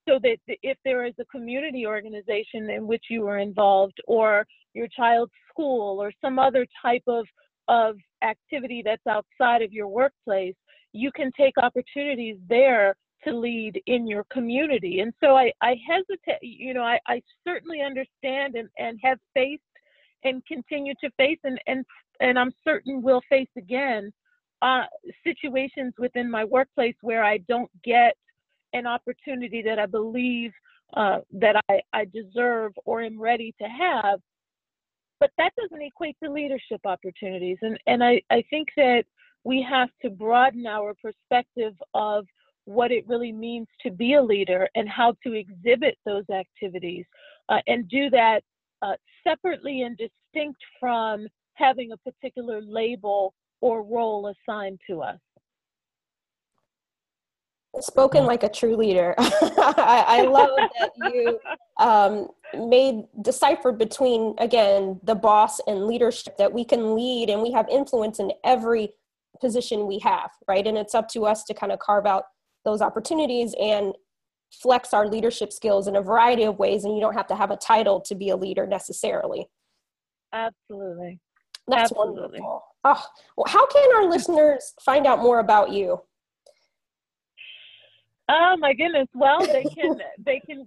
So 0.07 0.19
that 0.21 0.37
if 0.47 0.77
there 0.85 1.03
is 1.05 1.15
a 1.19 1.25
community 1.25 1.87
organization 1.87 2.69
in 2.69 2.85
which 2.85 3.05
you 3.09 3.27
are 3.27 3.39
involved, 3.39 3.97
or 4.07 4.45
your 4.75 4.87
child's 4.95 5.31
school, 5.49 5.99
or 5.99 6.11
some 6.21 6.37
other 6.37 6.67
type 6.79 7.01
of, 7.07 7.25
of 7.67 7.95
activity 8.23 8.83
that's 8.85 9.07
outside 9.07 9.63
of 9.63 9.73
your 9.73 9.87
workplace, 9.87 10.53
you 10.93 11.11
can 11.11 11.31
take 11.35 11.57
opportunities 11.57 12.37
there 12.47 12.95
to 13.23 13.35
lead 13.35 13.81
in 13.87 14.07
your 14.07 14.25
community. 14.31 14.99
And 14.99 15.11
so 15.23 15.35
I, 15.35 15.51
I 15.61 15.75
hesitate, 15.87 16.43
you 16.43 16.75
know, 16.75 16.83
I, 16.83 16.99
I 17.07 17.21
certainly 17.43 17.81
understand 17.81 18.55
and, 18.55 18.69
and 18.77 18.99
have 19.01 19.17
faced 19.33 19.63
and 20.23 20.45
continue 20.45 20.93
to 21.01 21.09
face 21.17 21.39
and, 21.43 21.59
and 21.67 21.83
and 22.19 22.39
I'm 22.39 22.53
certain 22.63 23.01
will 23.01 23.21
face 23.29 23.49
again 23.57 24.11
uh, 24.65 24.85
situations 25.23 25.93
within 25.99 26.29
my 26.29 26.43
workplace 26.43 26.95
where 27.01 27.23
I 27.23 27.37
don't 27.47 27.69
get 27.83 28.17
an 28.73 28.87
opportunity 28.87 29.61
that 29.61 29.77
I 29.77 29.85
believe 29.85 30.51
uh, 30.95 31.19
that 31.33 31.55
I, 31.69 31.81
I 31.93 32.05
deserve 32.05 32.73
or 32.83 33.03
am 33.03 33.21
ready 33.21 33.53
to 33.61 33.67
have. 33.67 34.19
But 35.19 35.29
that 35.37 35.53
doesn't 35.55 35.81
equate 35.81 36.17
to 36.23 36.31
leadership 36.31 36.81
opportunities. 36.83 37.57
And, 37.61 37.79
and 37.85 38.03
I, 38.03 38.23
I 38.31 38.43
think 38.49 38.69
that 38.75 39.03
we 39.43 39.65
have 39.69 39.89
to 40.01 40.09
broaden 40.09 40.65
our 40.65 40.95
perspective 40.95 41.75
of 41.93 42.25
what 42.65 42.91
it 42.91 43.07
really 43.07 43.31
means 43.31 43.67
to 43.83 43.91
be 43.91 44.15
a 44.15 44.21
leader 44.21 44.67
and 44.73 44.89
how 44.89 45.13
to 45.23 45.33
exhibit 45.33 45.95
those 46.05 46.27
activities 46.31 47.05
uh, 47.49 47.59
and 47.67 47.87
do 47.87 48.09
that 48.09 48.41
uh, 48.81 48.95
separately 49.23 49.83
and 49.83 49.95
distinct 49.95 50.59
from 50.79 51.27
having 51.53 51.91
a 51.91 51.97
particular 51.97 52.61
label 52.63 53.31
or 53.61 53.83
role 53.83 54.33
assigned 54.33 54.79
to 54.89 55.01
us. 55.01 55.19
Spoken 57.79 58.25
like 58.25 58.43
a 58.43 58.49
true 58.49 58.77
leader. 58.77 59.15
I, 59.17 60.05
I, 60.07 60.21
love 60.21 60.49
that 60.79 60.91
you 61.11 61.39
um, 61.77 62.29
made 62.69 63.03
decipher 63.21 63.73
between 63.73 64.33
again 64.37 64.99
the 65.03 65.15
boss 65.15 65.59
and 65.67 65.85
leadership 65.85 66.37
that 66.37 66.53
we 66.53 66.63
can 66.63 66.95
lead 66.95 67.29
and 67.29 67.41
we 67.41 67.51
have 67.51 67.67
influence 67.67 68.19
in 68.19 68.31
every 68.45 68.93
position 69.41 69.87
we 69.87 69.99
have, 69.99 70.31
right? 70.47 70.65
And 70.65 70.77
it's 70.77 70.95
up 70.95 71.09
to 71.09 71.25
us 71.25 71.43
to 71.45 71.53
kind 71.53 71.73
of 71.73 71.79
carve 71.79 72.05
out 72.05 72.23
those 72.63 72.81
opportunities 72.81 73.53
and 73.59 73.93
flex 74.51 74.93
our 74.93 75.07
leadership 75.07 75.51
skills 75.51 75.87
in 75.87 75.95
a 75.95 76.01
variety 76.01 76.43
of 76.43 76.57
ways. 76.57 76.85
And 76.85 76.95
you 76.95 77.01
don't 77.01 77.15
have 77.15 77.27
to 77.27 77.35
have 77.35 77.51
a 77.51 77.57
title 77.57 77.99
to 78.01 78.15
be 78.15 78.29
a 78.29 78.35
leader 78.37 78.65
necessarily. 78.65 79.47
Absolutely. 80.33 81.19
That's 81.67 81.91
Absolutely. 81.91 82.39
wonderful. 82.39 82.63
Oh, 82.83 83.03
well, 83.35 83.45
how 83.47 83.65
can 83.65 83.95
our 83.95 84.09
listeners 84.09 84.73
find 84.81 85.07
out 85.07 85.19
more 85.19 85.39
about 85.39 85.71
you? 85.71 86.01
Oh 88.29 88.55
my 88.59 88.73
goodness! 88.73 89.07
Well, 89.13 89.45
they 89.45 89.63
can 89.75 89.97
they 90.23 90.39
can 90.45 90.65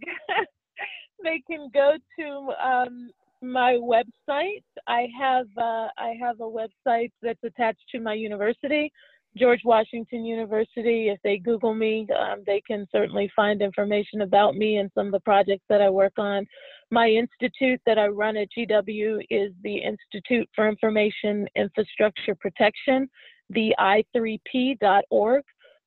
they 1.23 1.43
can 1.49 1.69
go 1.73 1.95
to 2.19 2.53
um, 2.65 3.11
my 3.43 3.75
website. 3.75 4.63
I 4.87 5.09
have 5.19 5.47
uh, 5.57 5.89
I 5.99 6.15
have 6.21 6.41
a 6.41 6.45
website 6.45 7.13
that's 7.23 7.43
attached 7.45 7.85
to 7.93 8.01
my 8.01 8.15
university, 8.15 8.93
George 9.37 9.63
Washington 9.65 10.25
University. 10.25 11.09
If 11.09 11.19
they 11.23 11.39
Google 11.39 11.75
me, 11.75 12.07
um, 12.19 12.43
they 12.47 12.61
can 12.67 12.87
certainly 12.91 13.31
find 13.35 13.63
information 13.63 14.23
about 14.23 14.57
me 14.57 14.79
and 14.79 14.91
some 14.95 15.07
of 15.07 15.13
the 15.13 15.21
projects 15.21 15.65
that 15.69 15.83
I 15.83 15.91
work 15.91 16.15
on. 16.19 16.47
My 16.91 17.09
institute 17.09 17.81
that 17.85 17.99
I 17.99 18.07
run 18.07 18.37
at 18.37 18.49
GW 18.57 19.21
is 19.29 19.53
the 19.63 19.77
Institute 19.77 20.49
for 20.55 20.69
Information 20.69 21.47
Infrastructure 21.55 22.35
Protection, 22.35 23.09
the 23.51 23.75
i3p.org, 23.79 25.45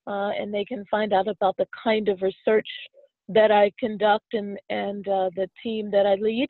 uh, 0.08 0.12
and 0.12 0.54
they 0.54 0.66
can 0.66 0.86
find 0.92 1.12
out 1.12 1.28
about 1.28 1.58
the 1.58 1.66
kind 1.84 2.08
of 2.08 2.22
research 2.22 2.68
that 3.30 3.52
I 3.52 3.72
conduct 3.80 4.34
and, 4.34 4.60
and 4.70 5.08
uh, 5.08 5.30
the 5.36 5.50
team 5.64 5.90
that 5.92 6.06
I 6.06 6.16
lead. 6.16 6.48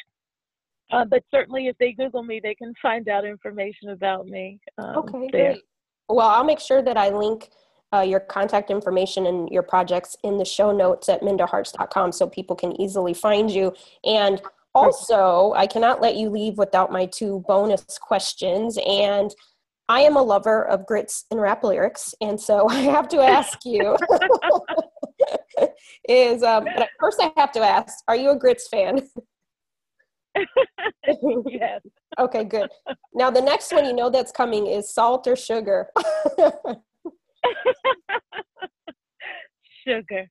Uh, 0.92 1.06
but 1.06 1.24
certainly, 1.32 1.68
if 1.68 1.78
they 1.78 1.94
Google 1.94 2.24
me, 2.24 2.42
they 2.44 2.56
can 2.56 2.74
find 2.82 3.08
out 3.08 3.24
information 3.24 3.90
about 3.90 4.28
me. 4.28 4.60
Um, 4.78 4.98
okay, 4.98 5.30
there. 5.32 5.52
great. 5.54 5.64
Well, 6.10 6.28
I'll 6.28 6.44
make 6.44 6.60
sure 6.60 6.82
that 6.82 6.98
I 6.98 7.10
link 7.10 7.50
uh, 7.94 8.02
your 8.02 8.20
contact 8.20 8.72
information 8.72 9.26
and 9.26 9.50
your 9.50 9.64
projects 9.64 10.16
in 10.24 10.38
the 10.38 10.46
show 10.46 10.72
notes 10.72 11.10
at 11.10 11.22
mindaharts.com 11.22 12.12
so 12.12 12.28
people 12.28 12.56
can 12.56 12.80
easily 12.82 13.14
find 13.14 13.52
you. 13.52 13.74
And 14.06 14.42
also, 14.74 15.54
I 15.56 15.68
cannot 15.68 16.02
let 16.02 16.16
you 16.16 16.30
leave 16.30 16.58
without 16.58 16.92
my 16.92 17.06
two 17.06 17.44
bonus 17.48 17.98
questions. 18.00 18.78
And 18.86 19.34
I 19.90 20.02
am 20.02 20.16
a 20.16 20.22
lover 20.22 20.66
of 20.68 20.86
grits 20.86 21.26
and 21.32 21.42
rap 21.42 21.66
lyrics, 21.66 22.16
and 22.22 22.40
so 22.40 22.66
I 22.70 22.80
have 22.80 23.10
to 23.10 23.20
ask 23.20 23.66
you 23.66 23.98
is 26.08 26.44
um, 26.44 26.66
but 26.78 26.88
first 26.98 27.22
I 27.22 27.32
have 27.36 27.52
to 27.52 27.60
ask, 27.60 27.94
are 28.08 28.16
you 28.16 28.32
a 28.32 28.40
grits 28.40 28.70
fan? 28.70 29.06
yes. 31.46 31.82
Okay, 32.18 32.46
good. 32.46 32.70
Now 33.14 33.30
the 33.30 33.42
next 33.42 33.74
one 33.74 33.84
you 33.84 33.94
know 33.94 34.10
that's 34.10 34.32
coming 34.32 34.66
is 34.66 34.94
salt 34.94 35.28
or 35.28 35.36
sugar. 35.36 35.90
sugar. 39.88 40.28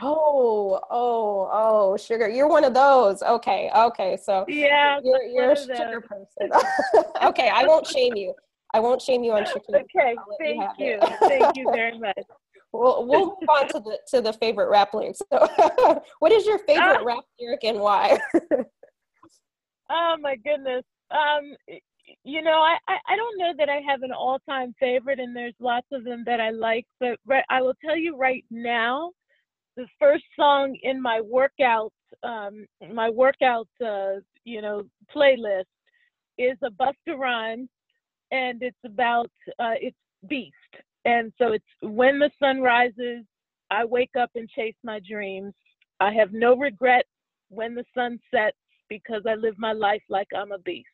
Oh, 0.00 0.80
oh, 0.90 1.48
oh, 1.52 1.96
sugar. 1.96 2.28
You're 2.28 2.48
one 2.48 2.64
of 2.64 2.74
those. 2.74 3.22
Okay, 3.22 3.70
okay. 3.74 4.18
So 4.22 4.44
yeah, 4.48 5.00
you're 5.02 5.22
you're 5.22 5.52
a 5.52 5.56
sugar 5.56 6.00
person. 6.00 6.50
okay, 7.22 7.50
I 7.52 7.66
won't 7.66 7.86
shame 7.86 8.16
you. 8.16 8.34
I 8.74 8.80
won't 8.80 9.02
shame 9.02 9.22
you 9.22 9.32
on 9.32 9.44
sugar. 9.44 9.60
Okay, 9.74 10.16
thank 10.40 10.78
you. 10.78 10.86
you. 10.86 10.98
thank 11.28 11.56
you 11.56 11.70
very 11.72 11.98
much. 11.98 12.16
We'll 12.72 13.06
we'll 13.06 13.26
move 13.26 13.48
on 13.48 13.68
to 13.68 13.80
the 13.80 13.98
to 14.08 14.20
the 14.22 14.32
favorite 14.32 14.70
rap 14.70 14.94
lyrics. 14.94 15.20
So, 15.30 16.00
what 16.20 16.32
is 16.32 16.46
your 16.46 16.58
favorite 16.60 17.00
uh, 17.00 17.04
rap 17.04 17.24
lyric 17.38 17.64
and 17.64 17.78
why? 17.78 18.18
oh 19.90 20.16
my 20.20 20.36
goodness. 20.36 20.84
Um, 21.10 21.54
you 22.24 22.42
know, 22.42 22.60
I, 22.60 22.76
I, 22.88 23.16
don't 23.16 23.38
know 23.38 23.52
that 23.58 23.68
I 23.68 23.80
have 23.86 24.02
an 24.02 24.12
all 24.12 24.38
time 24.48 24.74
favorite, 24.78 25.20
and 25.20 25.34
there's 25.34 25.54
lots 25.60 25.86
of 25.92 26.04
them 26.04 26.22
that 26.26 26.40
I 26.40 26.50
like. 26.50 26.86
But 27.00 27.18
I 27.50 27.62
will 27.62 27.74
tell 27.84 27.96
you 27.96 28.16
right 28.16 28.44
now, 28.50 29.12
the 29.76 29.86
first 29.98 30.24
song 30.38 30.76
in 30.82 31.00
my 31.00 31.20
workout 31.20 31.92
um, 32.22 32.66
my 32.92 33.08
workout 33.08 33.68
uh, 33.84 34.20
you 34.44 34.60
know 34.60 34.84
playlist 35.14 35.64
is 36.38 36.56
a 36.62 36.70
Busta 36.70 37.16
Rhymes, 37.16 37.68
and 38.30 38.62
it's 38.62 38.76
about 38.84 39.30
uh, 39.58 39.74
it's 39.80 39.96
Beast 40.28 40.54
and 41.04 41.32
so 41.38 41.52
it's 41.52 41.64
when 41.80 42.18
the 42.18 42.30
sun 42.38 42.60
rises, 42.60 43.24
I 43.70 43.84
wake 43.84 44.14
up 44.18 44.30
and 44.34 44.48
chase 44.48 44.76
my 44.84 45.00
dreams. 45.08 45.52
I 46.00 46.12
have 46.12 46.32
no 46.32 46.56
regret 46.56 47.06
when 47.48 47.74
the 47.74 47.84
sun 47.94 48.18
sets 48.32 48.56
because 48.88 49.22
I 49.28 49.34
live 49.34 49.54
my 49.58 49.72
life 49.72 50.02
like 50.08 50.28
I'm 50.36 50.52
a 50.52 50.58
beast. 50.58 50.86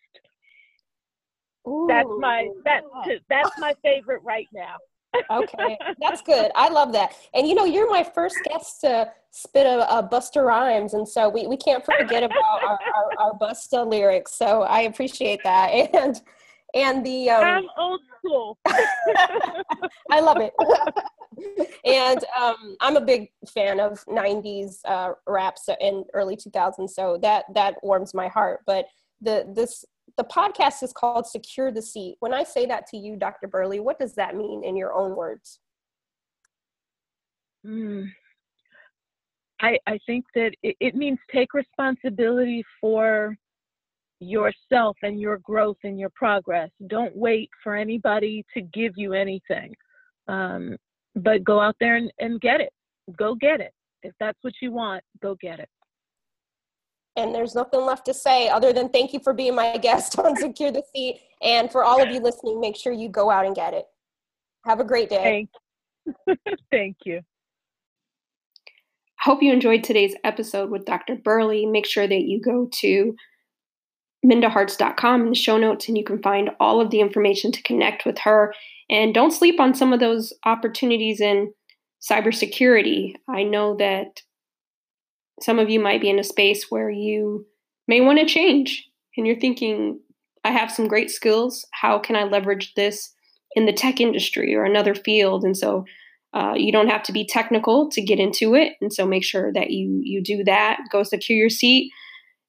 Ooh, 1.69 1.87
that's 1.89 2.09
my 2.19 2.49
that's 2.65 2.87
that's 3.29 3.51
my 3.59 3.75
favorite 3.83 4.23
right 4.25 4.49
now. 4.53 4.77
okay, 5.31 5.79
that's 6.01 6.23
good. 6.23 6.51
I 6.55 6.69
love 6.69 6.93
that. 6.93 7.15
And 7.35 7.47
you 7.47 7.55
know, 7.55 7.65
you're 7.65 7.91
my 7.91 8.05
first 8.05 8.37
guest 8.45 8.81
to 8.83 9.11
spit 9.31 9.67
a, 9.67 9.99
a 9.99 10.03
Busta 10.03 10.45
Rhymes, 10.45 10.95
and 10.95 11.09
so 11.09 11.29
we, 11.29 11.47
we 11.47 11.57
can't 11.57 11.85
forget 11.85 12.23
about 12.23 12.63
our, 12.63 12.79
our, 12.95 13.11
our 13.19 13.39
Busta 13.39 13.87
lyrics. 13.89 14.35
So 14.35 14.63
I 14.63 14.81
appreciate 14.81 15.41
that. 15.45 15.71
And 15.95 16.21
and 16.75 17.05
the 17.05 17.31
um, 17.31 17.45
I'm 17.45 17.65
old 17.79 18.01
school. 18.19 18.59
I 20.11 20.21
love 20.21 20.37
it. 20.39 20.53
and 21.85 22.23
um, 22.39 22.77
I'm 22.81 22.97
a 22.97 23.01
big 23.01 23.31
fan 23.49 23.81
of 23.81 24.05
'90s 24.05 24.81
uh, 24.85 25.13
raps 25.27 25.69
in 25.81 26.05
early 26.13 26.37
2000s, 26.37 26.91
so 26.91 27.19
that 27.23 27.47
that 27.55 27.77
warms 27.83 28.13
my 28.13 28.29
heart. 28.29 28.61
But 28.67 28.85
the 29.23 29.51
this 29.55 29.85
the 30.19 30.25
podcast 30.25 30.83
is 30.83 30.93
called 30.93 31.27
"Secure 31.27 31.71
the 31.73 31.81
Seat." 31.81 32.17
When 32.21 32.35
I 32.35 32.43
say 32.43 32.67
that 32.67 32.87
to 32.89 32.99
you, 32.99 33.17
Dr. 33.17 33.49
Burley, 33.49 33.81
what 33.81 33.99
does 33.99 34.15
that 34.17 34.37
mean 34.37 34.63
in 34.63 34.77
your 34.77 34.93
own 34.93 35.17
words? 35.17 35.61
Mm. 37.67 38.11
I, 39.61 39.79
I 39.87 39.99
think 40.07 40.25
that 40.35 40.53
it, 40.63 40.77
it 40.81 40.95
means 40.95 41.19
take 41.33 41.55
responsibility 41.55 42.63
for 42.81 43.37
yourself 44.21 44.97
and 45.03 45.21
your 45.21 45.39
growth 45.39 45.79
and 45.85 45.99
your 45.99 46.11
progress. 46.11 46.71
Don't 46.87 47.17
wait 47.17 47.51
for 47.63 47.77
anybody 47.77 48.45
to 48.55 48.61
give 48.61 48.93
you 48.97 49.15
anything, 49.15 49.75
um, 50.29 50.77
but 51.15 51.45
go 51.45 51.61
out 51.61 51.77
there 51.81 51.97
and, 51.97 52.13
and 52.19 52.41
get 52.41 52.61
it. 52.61 52.73
Go 53.17 53.35
get 53.35 53.61
it. 53.61 53.73
If 54.03 54.15
that's 54.21 54.39
what 54.43 54.55
you 54.61 54.73
want, 54.73 55.03
go 55.23 55.37
get 55.41 55.59
it. 55.59 55.69
And 57.19 57.35
there's 57.35 57.57
nothing 57.57 57.81
left 57.81 58.07
to 58.07 58.15
say 58.15 58.49
other 58.49 58.73
than 58.73 58.89
thank 58.91 59.13
you 59.13 59.19
for 59.19 59.33
being 59.33 59.57
my 59.57 59.77
guest 59.83 60.19
on 60.19 60.37
Secure 60.37 60.71
the 60.71 60.85
Seat. 60.95 61.21
And 61.43 61.71
for 61.71 61.85
all 61.85 62.01
of 62.01 62.11
you 62.11 62.21
listening, 62.21 62.61
make 62.61 62.77
sure 62.77 62.93
you 62.93 63.09
go 63.09 63.29
out 63.29 63.45
and 63.45 63.57
get 63.57 63.75
it. 63.75 63.87
Have 64.65 64.79
a 64.79 64.85
great 64.85 65.11
day. 65.11 65.49
Thank, 66.07 66.17
you. 66.27 66.55
thank 66.71 66.97
you. 67.05 67.21
Hope 69.21 69.43
you 69.43 69.53
enjoyed 69.53 69.83
today's 69.83 70.15
episode 70.23 70.71
with 70.71 70.85
Dr. 70.85 71.17
Burley. 71.17 71.67
Make 71.67 71.87
sure 71.87 72.07
that 72.07 72.23
you 72.23 72.41
go 72.41 72.69
to 72.81 73.17
mindaharts.com 74.25 75.23
in 75.23 75.29
the 75.31 75.35
show 75.35 75.59
notes, 75.59 75.89
and 75.89 75.99
you 75.99 76.05
can 76.05 76.23
find 76.23 76.51
all 76.61 76.81
of 76.81 76.91
the 76.91 77.01
information 77.01 77.51
to 77.51 77.63
connect 77.63 78.07
with 78.07 78.19
her. 78.19 78.55
And 78.89 79.13
don't 79.13 79.33
sleep 79.33 79.59
on 79.59 79.75
some 79.75 79.93
of 79.93 80.01
those 80.01 80.33
opportunities 80.45 81.21
in 81.21 81.53
cybersecurity. 82.01 83.15
I 83.29 83.43
know 83.43 83.77
that 83.77 84.23
some 85.41 85.59
of 85.59 85.71
you 85.71 85.81
might 85.81 86.01
be 86.01 86.11
in 86.11 86.19
a 86.19 86.25
space 86.25 86.67
where 86.71 86.91
you 86.91 87.47
may 87.87 88.01
want 88.01 88.19
to 88.19 88.27
change 88.27 88.89
and 89.17 89.27
you're 89.27 89.39
thinking, 89.39 90.01
I 90.45 90.51
have 90.51 90.71
some 90.71 90.89
great 90.89 91.11
skills. 91.11 91.67
How 91.73 91.99
can 91.99 92.17
I 92.17 92.25
leverage 92.25 92.75
this 92.75 93.13
in 93.55 93.67
the 93.67 93.73
tech 93.73 94.01
industry 94.01 94.55
or 94.55 94.65
another 94.65 94.95
field? 94.95 95.45
And 95.45 95.57
so 95.57 95.85
uh, 96.35 96.55
you 96.57 96.73
don't 96.73 96.89
have 96.89 97.03
to 97.05 97.13
be 97.13 97.27
technical 97.27 97.89
to 97.91 98.03
get 98.03 98.19
into 98.19 98.55
it. 98.55 98.75
And 98.81 98.93
so 98.93 99.07
make 99.07 99.25
sure 99.25 99.53
that 99.53 99.71
you 99.71 100.01
you 100.03 100.23
do 100.23 100.45
that. 100.45 100.79
Go 100.93 101.03
secure 101.03 101.39
your 101.39 101.51
seat 101.51 101.91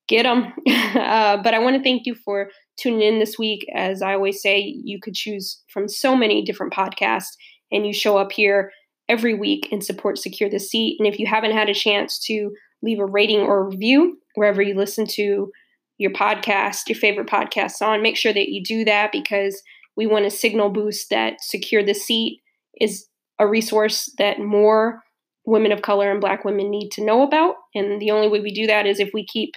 get 0.10 0.24
them. 0.24 0.52
uh, 0.68 1.38
but 1.42 1.54
I 1.54 1.60
want 1.60 1.78
to 1.78 1.84
thank 1.84 2.06
you 2.06 2.16
for 2.16 2.50
tuning 2.78 3.02
in 3.02 3.20
this 3.20 3.40
week. 3.40 3.66
As 3.74 4.02
I 4.02 4.16
always 4.16 4.42
say, 4.42 4.60
you 4.60 5.00
could 5.02 5.14
choose 5.14 5.62
from 5.72 5.88
so 5.88 6.16
many 6.18 6.44
different 6.44 6.74
podcasts, 6.74 7.38
and 7.72 7.88
you 7.88 7.94
show 7.94 8.18
up 8.18 8.34
here 8.34 8.72
every 9.08 9.34
week 9.34 9.70
and 9.72 9.84
support 9.84 10.18
Secure 10.18 10.50
the 10.50 10.60
Seat. 10.60 10.98
And 11.00 11.08
if 11.08 11.20
you 11.20 11.28
haven't 11.28 11.54
had 11.54 11.70
a 11.70 11.74
chance 11.74 12.20
to 12.26 12.52
leave 12.82 13.00
a 13.00 13.06
rating 13.06 13.42
or 13.42 13.70
review 13.70 14.18
wherever 14.36 14.62
you 14.62 14.76
listen 14.76 15.06
to 15.06 15.52
your 15.98 16.12
podcast, 16.12 16.88
your 16.88 16.98
favorite 16.98 17.28
podcasts 17.28 17.82
on, 17.82 18.02
make 18.02 18.16
sure 18.16 18.34
that 18.34 18.50
you 18.50 18.64
do 18.64 18.86
that 18.86 19.12
because 19.12 19.62
we 19.98 20.08
want 20.08 20.24
to 20.24 20.32
signal 20.32 20.70
boost 20.70 21.10
that 21.10 21.42
Secure 21.42 21.84
the 21.84 21.94
Seat 21.94 22.42
is 22.80 23.08
a 23.38 23.48
resource 23.48 24.14
that 24.18 24.40
more 24.40 25.02
women 25.46 25.72
of 25.72 25.82
color 25.82 26.12
and 26.12 26.22
black 26.22 26.46
women 26.46 26.70
need 26.70 26.90
to 26.92 27.04
know 27.04 27.22
about. 27.24 27.56
And 27.76 28.02
the 28.02 28.12
only 28.12 28.30
way 28.30 28.40
we 28.40 28.54
do 28.54 28.68
that 28.68 28.86
is 28.86 29.00
if 29.00 29.10
we 29.14 29.26
keep 29.26 29.52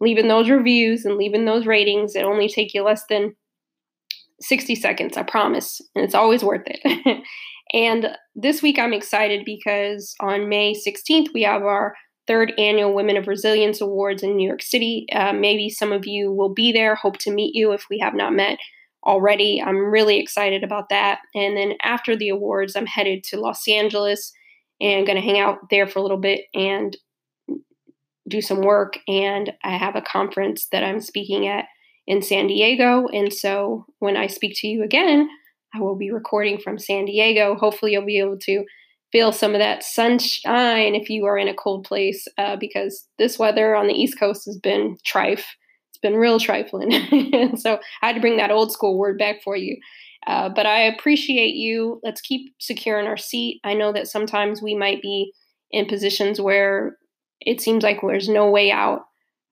leaving 0.00 0.28
those 0.28 0.50
reviews 0.50 1.04
and 1.04 1.16
leaving 1.16 1.44
those 1.44 1.66
ratings. 1.66 2.14
It 2.14 2.24
only 2.24 2.48
take 2.48 2.74
you 2.74 2.82
less 2.82 3.04
than 3.08 3.34
60 4.40 4.74
seconds, 4.74 5.16
I 5.16 5.22
promise. 5.22 5.80
And 5.94 6.04
it's 6.04 6.14
always 6.14 6.44
worth 6.44 6.66
it. 6.66 7.22
and 7.72 8.08
this 8.34 8.62
week 8.62 8.78
I'm 8.78 8.92
excited 8.92 9.42
because 9.44 10.14
on 10.20 10.48
May 10.48 10.74
16th, 10.74 11.28
we 11.32 11.42
have 11.42 11.62
our 11.62 11.94
third 12.26 12.52
annual 12.58 12.94
Women 12.94 13.16
of 13.16 13.28
Resilience 13.28 13.80
Awards 13.80 14.22
in 14.22 14.36
New 14.36 14.46
York 14.46 14.62
City. 14.62 15.06
Uh, 15.12 15.32
maybe 15.32 15.68
some 15.68 15.92
of 15.92 16.06
you 16.06 16.32
will 16.32 16.52
be 16.52 16.72
there. 16.72 16.94
Hope 16.94 17.18
to 17.18 17.30
meet 17.30 17.54
you 17.54 17.72
if 17.72 17.86
we 17.88 17.98
have 17.98 18.14
not 18.14 18.32
met 18.32 18.58
already. 19.04 19.62
I'm 19.64 19.76
really 19.76 20.18
excited 20.18 20.64
about 20.64 20.88
that. 20.90 21.20
And 21.34 21.56
then 21.56 21.74
after 21.82 22.16
the 22.16 22.30
awards, 22.30 22.74
I'm 22.74 22.86
headed 22.86 23.22
to 23.24 23.40
Los 23.40 23.66
Angeles 23.68 24.32
and 24.80 25.06
going 25.06 25.16
to 25.16 25.22
hang 25.22 25.38
out 25.38 25.70
there 25.70 25.86
for 25.86 26.00
a 26.00 26.02
little 26.02 26.18
bit 26.18 26.42
and 26.54 26.96
do 28.28 28.40
some 28.40 28.60
work 28.60 28.98
and 29.06 29.52
I 29.62 29.76
have 29.76 29.94
a 29.94 30.02
conference 30.02 30.66
that 30.72 30.82
I'm 30.82 31.00
speaking 31.00 31.46
at 31.46 31.66
in 32.06 32.22
San 32.22 32.48
Diego. 32.48 33.06
And 33.08 33.32
so 33.32 33.86
when 34.00 34.16
I 34.16 34.26
speak 34.26 34.54
to 34.56 34.68
you 34.68 34.82
again, 34.82 35.28
I 35.74 35.80
will 35.80 35.96
be 35.96 36.10
recording 36.10 36.58
from 36.58 36.78
San 36.78 37.04
Diego. 37.04 37.54
Hopefully, 37.54 37.92
you'll 37.92 38.06
be 38.06 38.18
able 38.18 38.38
to 38.38 38.64
feel 39.12 39.32
some 39.32 39.54
of 39.54 39.60
that 39.60 39.82
sunshine 39.82 40.94
if 40.94 41.08
you 41.08 41.24
are 41.26 41.38
in 41.38 41.48
a 41.48 41.54
cold 41.54 41.84
place 41.84 42.26
uh, 42.38 42.56
because 42.56 43.06
this 43.18 43.38
weather 43.38 43.74
on 43.74 43.86
the 43.86 43.94
East 43.94 44.18
Coast 44.18 44.44
has 44.46 44.58
been 44.58 44.96
trife. 45.06 45.44
It's 45.90 46.00
been 46.02 46.16
real 46.16 46.38
trifling. 46.38 46.90
so 47.56 47.78
I 48.02 48.06
had 48.08 48.14
to 48.14 48.20
bring 48.20 48.36
that 48.36 48.50
old 48.50 48.72
school 48.72 48.98
word 48.98 49.18
back 49.18 49.36
for 49.42 49.56
you. 49.56 49.76
Uh, 50.26 50.48
but 50.48 50.66
I 50.66 50.80
appreciate 50.80 51.54
you. 51.54 52.00
Let's 52.02 52.20
keep 52.20 52.52
securing 52.58 53.06
our 53.06 53.16
seat. 53.16 53.60
I 53.64 53.74
know 53.74 53.92
that 53.92 54.08
sometimes 54.08 54.60
we 54.60 54.74
might 54.74 55.00
be 55.00 55.32
in 55.70 55.86
positions 55.86 56.40
where 56.40 56.96
it 57.40 57.60
seems 57.60 57.84
like 57.84 58.00
there's 58.02 58.28
no 58.28 58.50
way 58.50 58.70
out, 58.70 59.02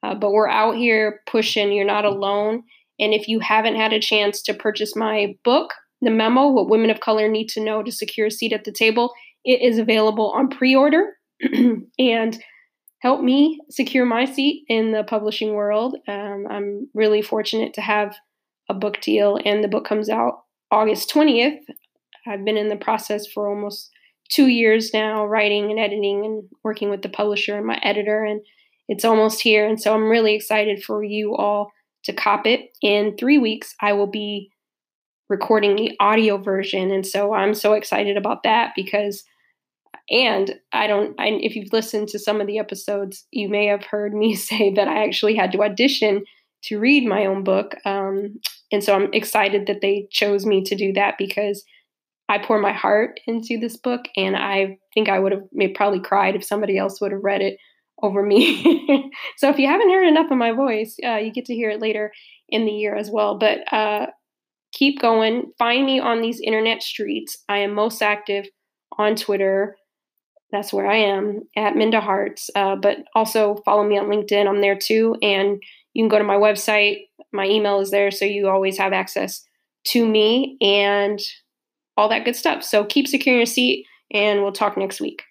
uh, 0.03 0.15
but 0.15 0.33
we're 0.33 0.49
out 0.49 0.77
here 0.77 1.21
pushing. 1.27 1.73
You're 1.73 1.87
not 1.87 2.05
alone. 2.05 2.65
And 2.99 3.13
if 3.13 3.29
you 3.29 3.41
haven't 3.41 3.77
had 3.77 3.93
a 3.93 4.01
chance 4.01 4.43
to 4.43 4.55
purchase 4.55 4.97
my 4.97 5.35
book, 5.45 5.73
The 6.01 6.11
Memo 6.11 6.49
What 6.49 6.69
Women 6.69 6.91
of 6.91 7.01
Color 7.01 7.29
Need 7.29 7.49
to 7.51 7.65
Know 7.65 7.83
to 7.83 7.93
Secure 7.93 8.29
a 8.29 8.31
Seat 8.31 8.53
at 8.53 8.65
the 8.65 8.73
Table, 8.73 9.13
it 9.45 9.61
is 9.61 9.79
available 9.79 10.31
on 10.31 10.49
pre 10.49 10.75
order 10.75 11.15
and 11.99 12.43
help 13.01 13.21
me 13.21 13.61
secure 13.71 14.05
my 14.05 14.25
seat 14.25 14.65
in 14.69 14.93
the 14.93 15.05
publishing 15.05 15.55
world. 15.55 15.97
Um, 16.09 16.47
I'm 16.51 16.89
really 16.95 17.23
fortunate 17.23 17.75
to 17.75 17.81
have 17.81 18.17
a 18.69 18.75
book 18.75 19.01
deal, 19.01 19.39
and 19.45 19.63
the 19.63 19.69
book 19.69 19.85
comes 19.85 20.09
out 20.09 20.45
August 20.71 21.13
20th. 21.13 21.59
I've 22.27 22.45
been 22.45 22.57
in 22.57 22.71
the 22.71 22.77
process 22.77 23.27
for 23.27 23.49
almost 23.49 23.91
two 24.31 24.47
years 24.47 24.95
now, 24.95 25.27
writing 25.27 25.71
and 25.71 25.79
editing 25.79 26.25
and 26.25 26.45
working 26.63 26.89
with 26.89 27.03
the 27.03 27.11
publisher 27.11 27.57
and 27.57 27.67
my 27.67 27.79
editor, 27.83 28.25
and 28.25 28.41
it's 28.89 29.05
almost 29.05 29.41
here. 29.41 29.67
And 29.67 29.81
so 29.81 29.95
I'm 29.95 30.09
really 30.09 30.35
excited 30.35 30.83
for 30.83 31.05
you 31.05 31.37
all 31.37 31.71
to 32.05 32.13
cop 32.13 32.47
it. 32.47 32.71
In 32.83 33.17
three 33.19 33.39
weeks, 33.39 33.75
I 33.81 33.93
will 33.93 34.07
be 34.07 34.51
recording 35.29 35.77
the 35.77 35.97
audio 36.01 36.37
version. 36.37 36.91
And 36.91 37.07
so 37.07 37.33
I'm 37.33 37.55
so 37.55 37.73
excited 37.73 38.17
about 38.17 38.43
that 38.45 38.73
because, 38.77 39.25
and 40.11 40.55
I 40.73 40.87
don't, 40.87 41.19
I, 41.19 41.29
if 41.29 41.57
you've 41.57 41.73
listened 41.73 42.09
to 42.09 42.19
some 42.19 42.41
of 42.41 42.47
the 42.47 42.59
episodes, 42.59 43.27
you 43.31 43.49
may 43.49 43.67
have 43.67 43.85
heard 43.85 44.15
me 44.15 44.35
say 44.35 44.73
that 44.75 44.89
I 44.89 45.05
actually 45.05 45.35
had 45.35 45.53
to 45.53 45.63
audition 45.63 46.25
to 46.65 46.79
read 46.79 47.07
my 47.07 47.27
own 47.27 47.45
book. 47.45 47.75
Um, 47.85 48.41
and 48.73 48.83
so 48.83 48.95
I'm 48.95 49.13
excited 49.13 49.67
that 49.67 49.81
they 49.83 50.09
chose 50.11 50.47
me 50.47 50.63
to 50.65 50.75
do 50.75 50.93
that 50.95 51.17
because 51.19 51.65
I 52.29 52.39
pour 52.39 52.59
my 52.59 52.73
heart 52.73 53.21
into 53.27 53.59
this 53.59 53.77
book. 53.77 54.03
And 54.17 54.35
I 54.37 54.79
think 54.95 55.09
I 55.09 55.19
would 55.19 55.33
have 55.33 55.75
probably 55.75 56.01
cried 56.01 56.35
if 56.35 56.45
somebody 56.45 56.79
else 56.79 57.01
would 57.01 57.13
have 57.13 57.23
read 57.23 57.43
it 57.43 57.59
over 58.03 58.23
me. 58.23 59.11
so 59.37 59.51
if 59.51 59.59
you 59.59 59.69
haven't 59.69 59.91
heard 59.91 60.09
enough 60.09 60.31
of 60.31 60.39
my 60.39 60.53
voice, 60.53 60.97
uh, 61.05 61.17
you 61.17 61.33
get 61.33 61.45
to 61.47 61.55
hear 61.55 61.71
it 61.71 61.81
later 61.81 62.13
in 62.49 62.65
the 62.65 62.73
year 62.73 62.97
as 62.97 63.11
well. 63.11 63.39
But 63.39 63.61
uh, 63.73 64.07
keep 64.73 65.01
going. 65.01 65.53
Find 65.59 65.85
me 65.87 66.01
on 66.01 66.23
these 66.23 66.41
internet 66.41 66.83
streets. 66.83 67.39
I 67.49 67.59
am 67.59 67.75
most 67.75 68.03
active 68.03 68.47
on 68.99 69.17
Twitter. 69.17 69.77
That's 70.55 70.73
where 70.73 70.87
I 70.87 70.99
am 70.99 71.43
at 71.57 71.75
Minda 71.75 72.01
Harts. 72.01 72.49
Uh, 72.55 72.77
but 72.77 72.99
also 73.13 73.57
follow 73.65 73.83
me 73.83 73.99
on 73.99 74.07
LinkedIn. 74.07 74.47
I'm 74.47 74.61
there 74.61 74.79
too. 74.79 75.17
And 75.21 75.61
you 75.95 76.03
can 76.03 76.09
go 76.09 76.19
to 76.19 76.25
my 76.25 76.37
website. 76.37 77.09
My 77.33 77.47
email 77.47 77.81
is 77.81 77.91
there, 77.91 78.13
so 78.13 78.25
you 78.25 78.49
always 78.49 78.79
have 78.79 78.93
access 78.93 79.45
to 79.89 80.07
me 80.07 80.57
and 80.61 81.21
all 81.97 82.09
that 82.09 82.25
good 82.25 82.37
stuff. 82.37 82.63
So 82.63 82.85
keep 82.85 83.09
securing 83.09 83.41
your 83.41 83.47
seat, 83.47 83.85
and 84.13 84.43
we'll 84.43 84.53
talk 84.53 84.77
next 84.77 85.01
week. 85.01 85.25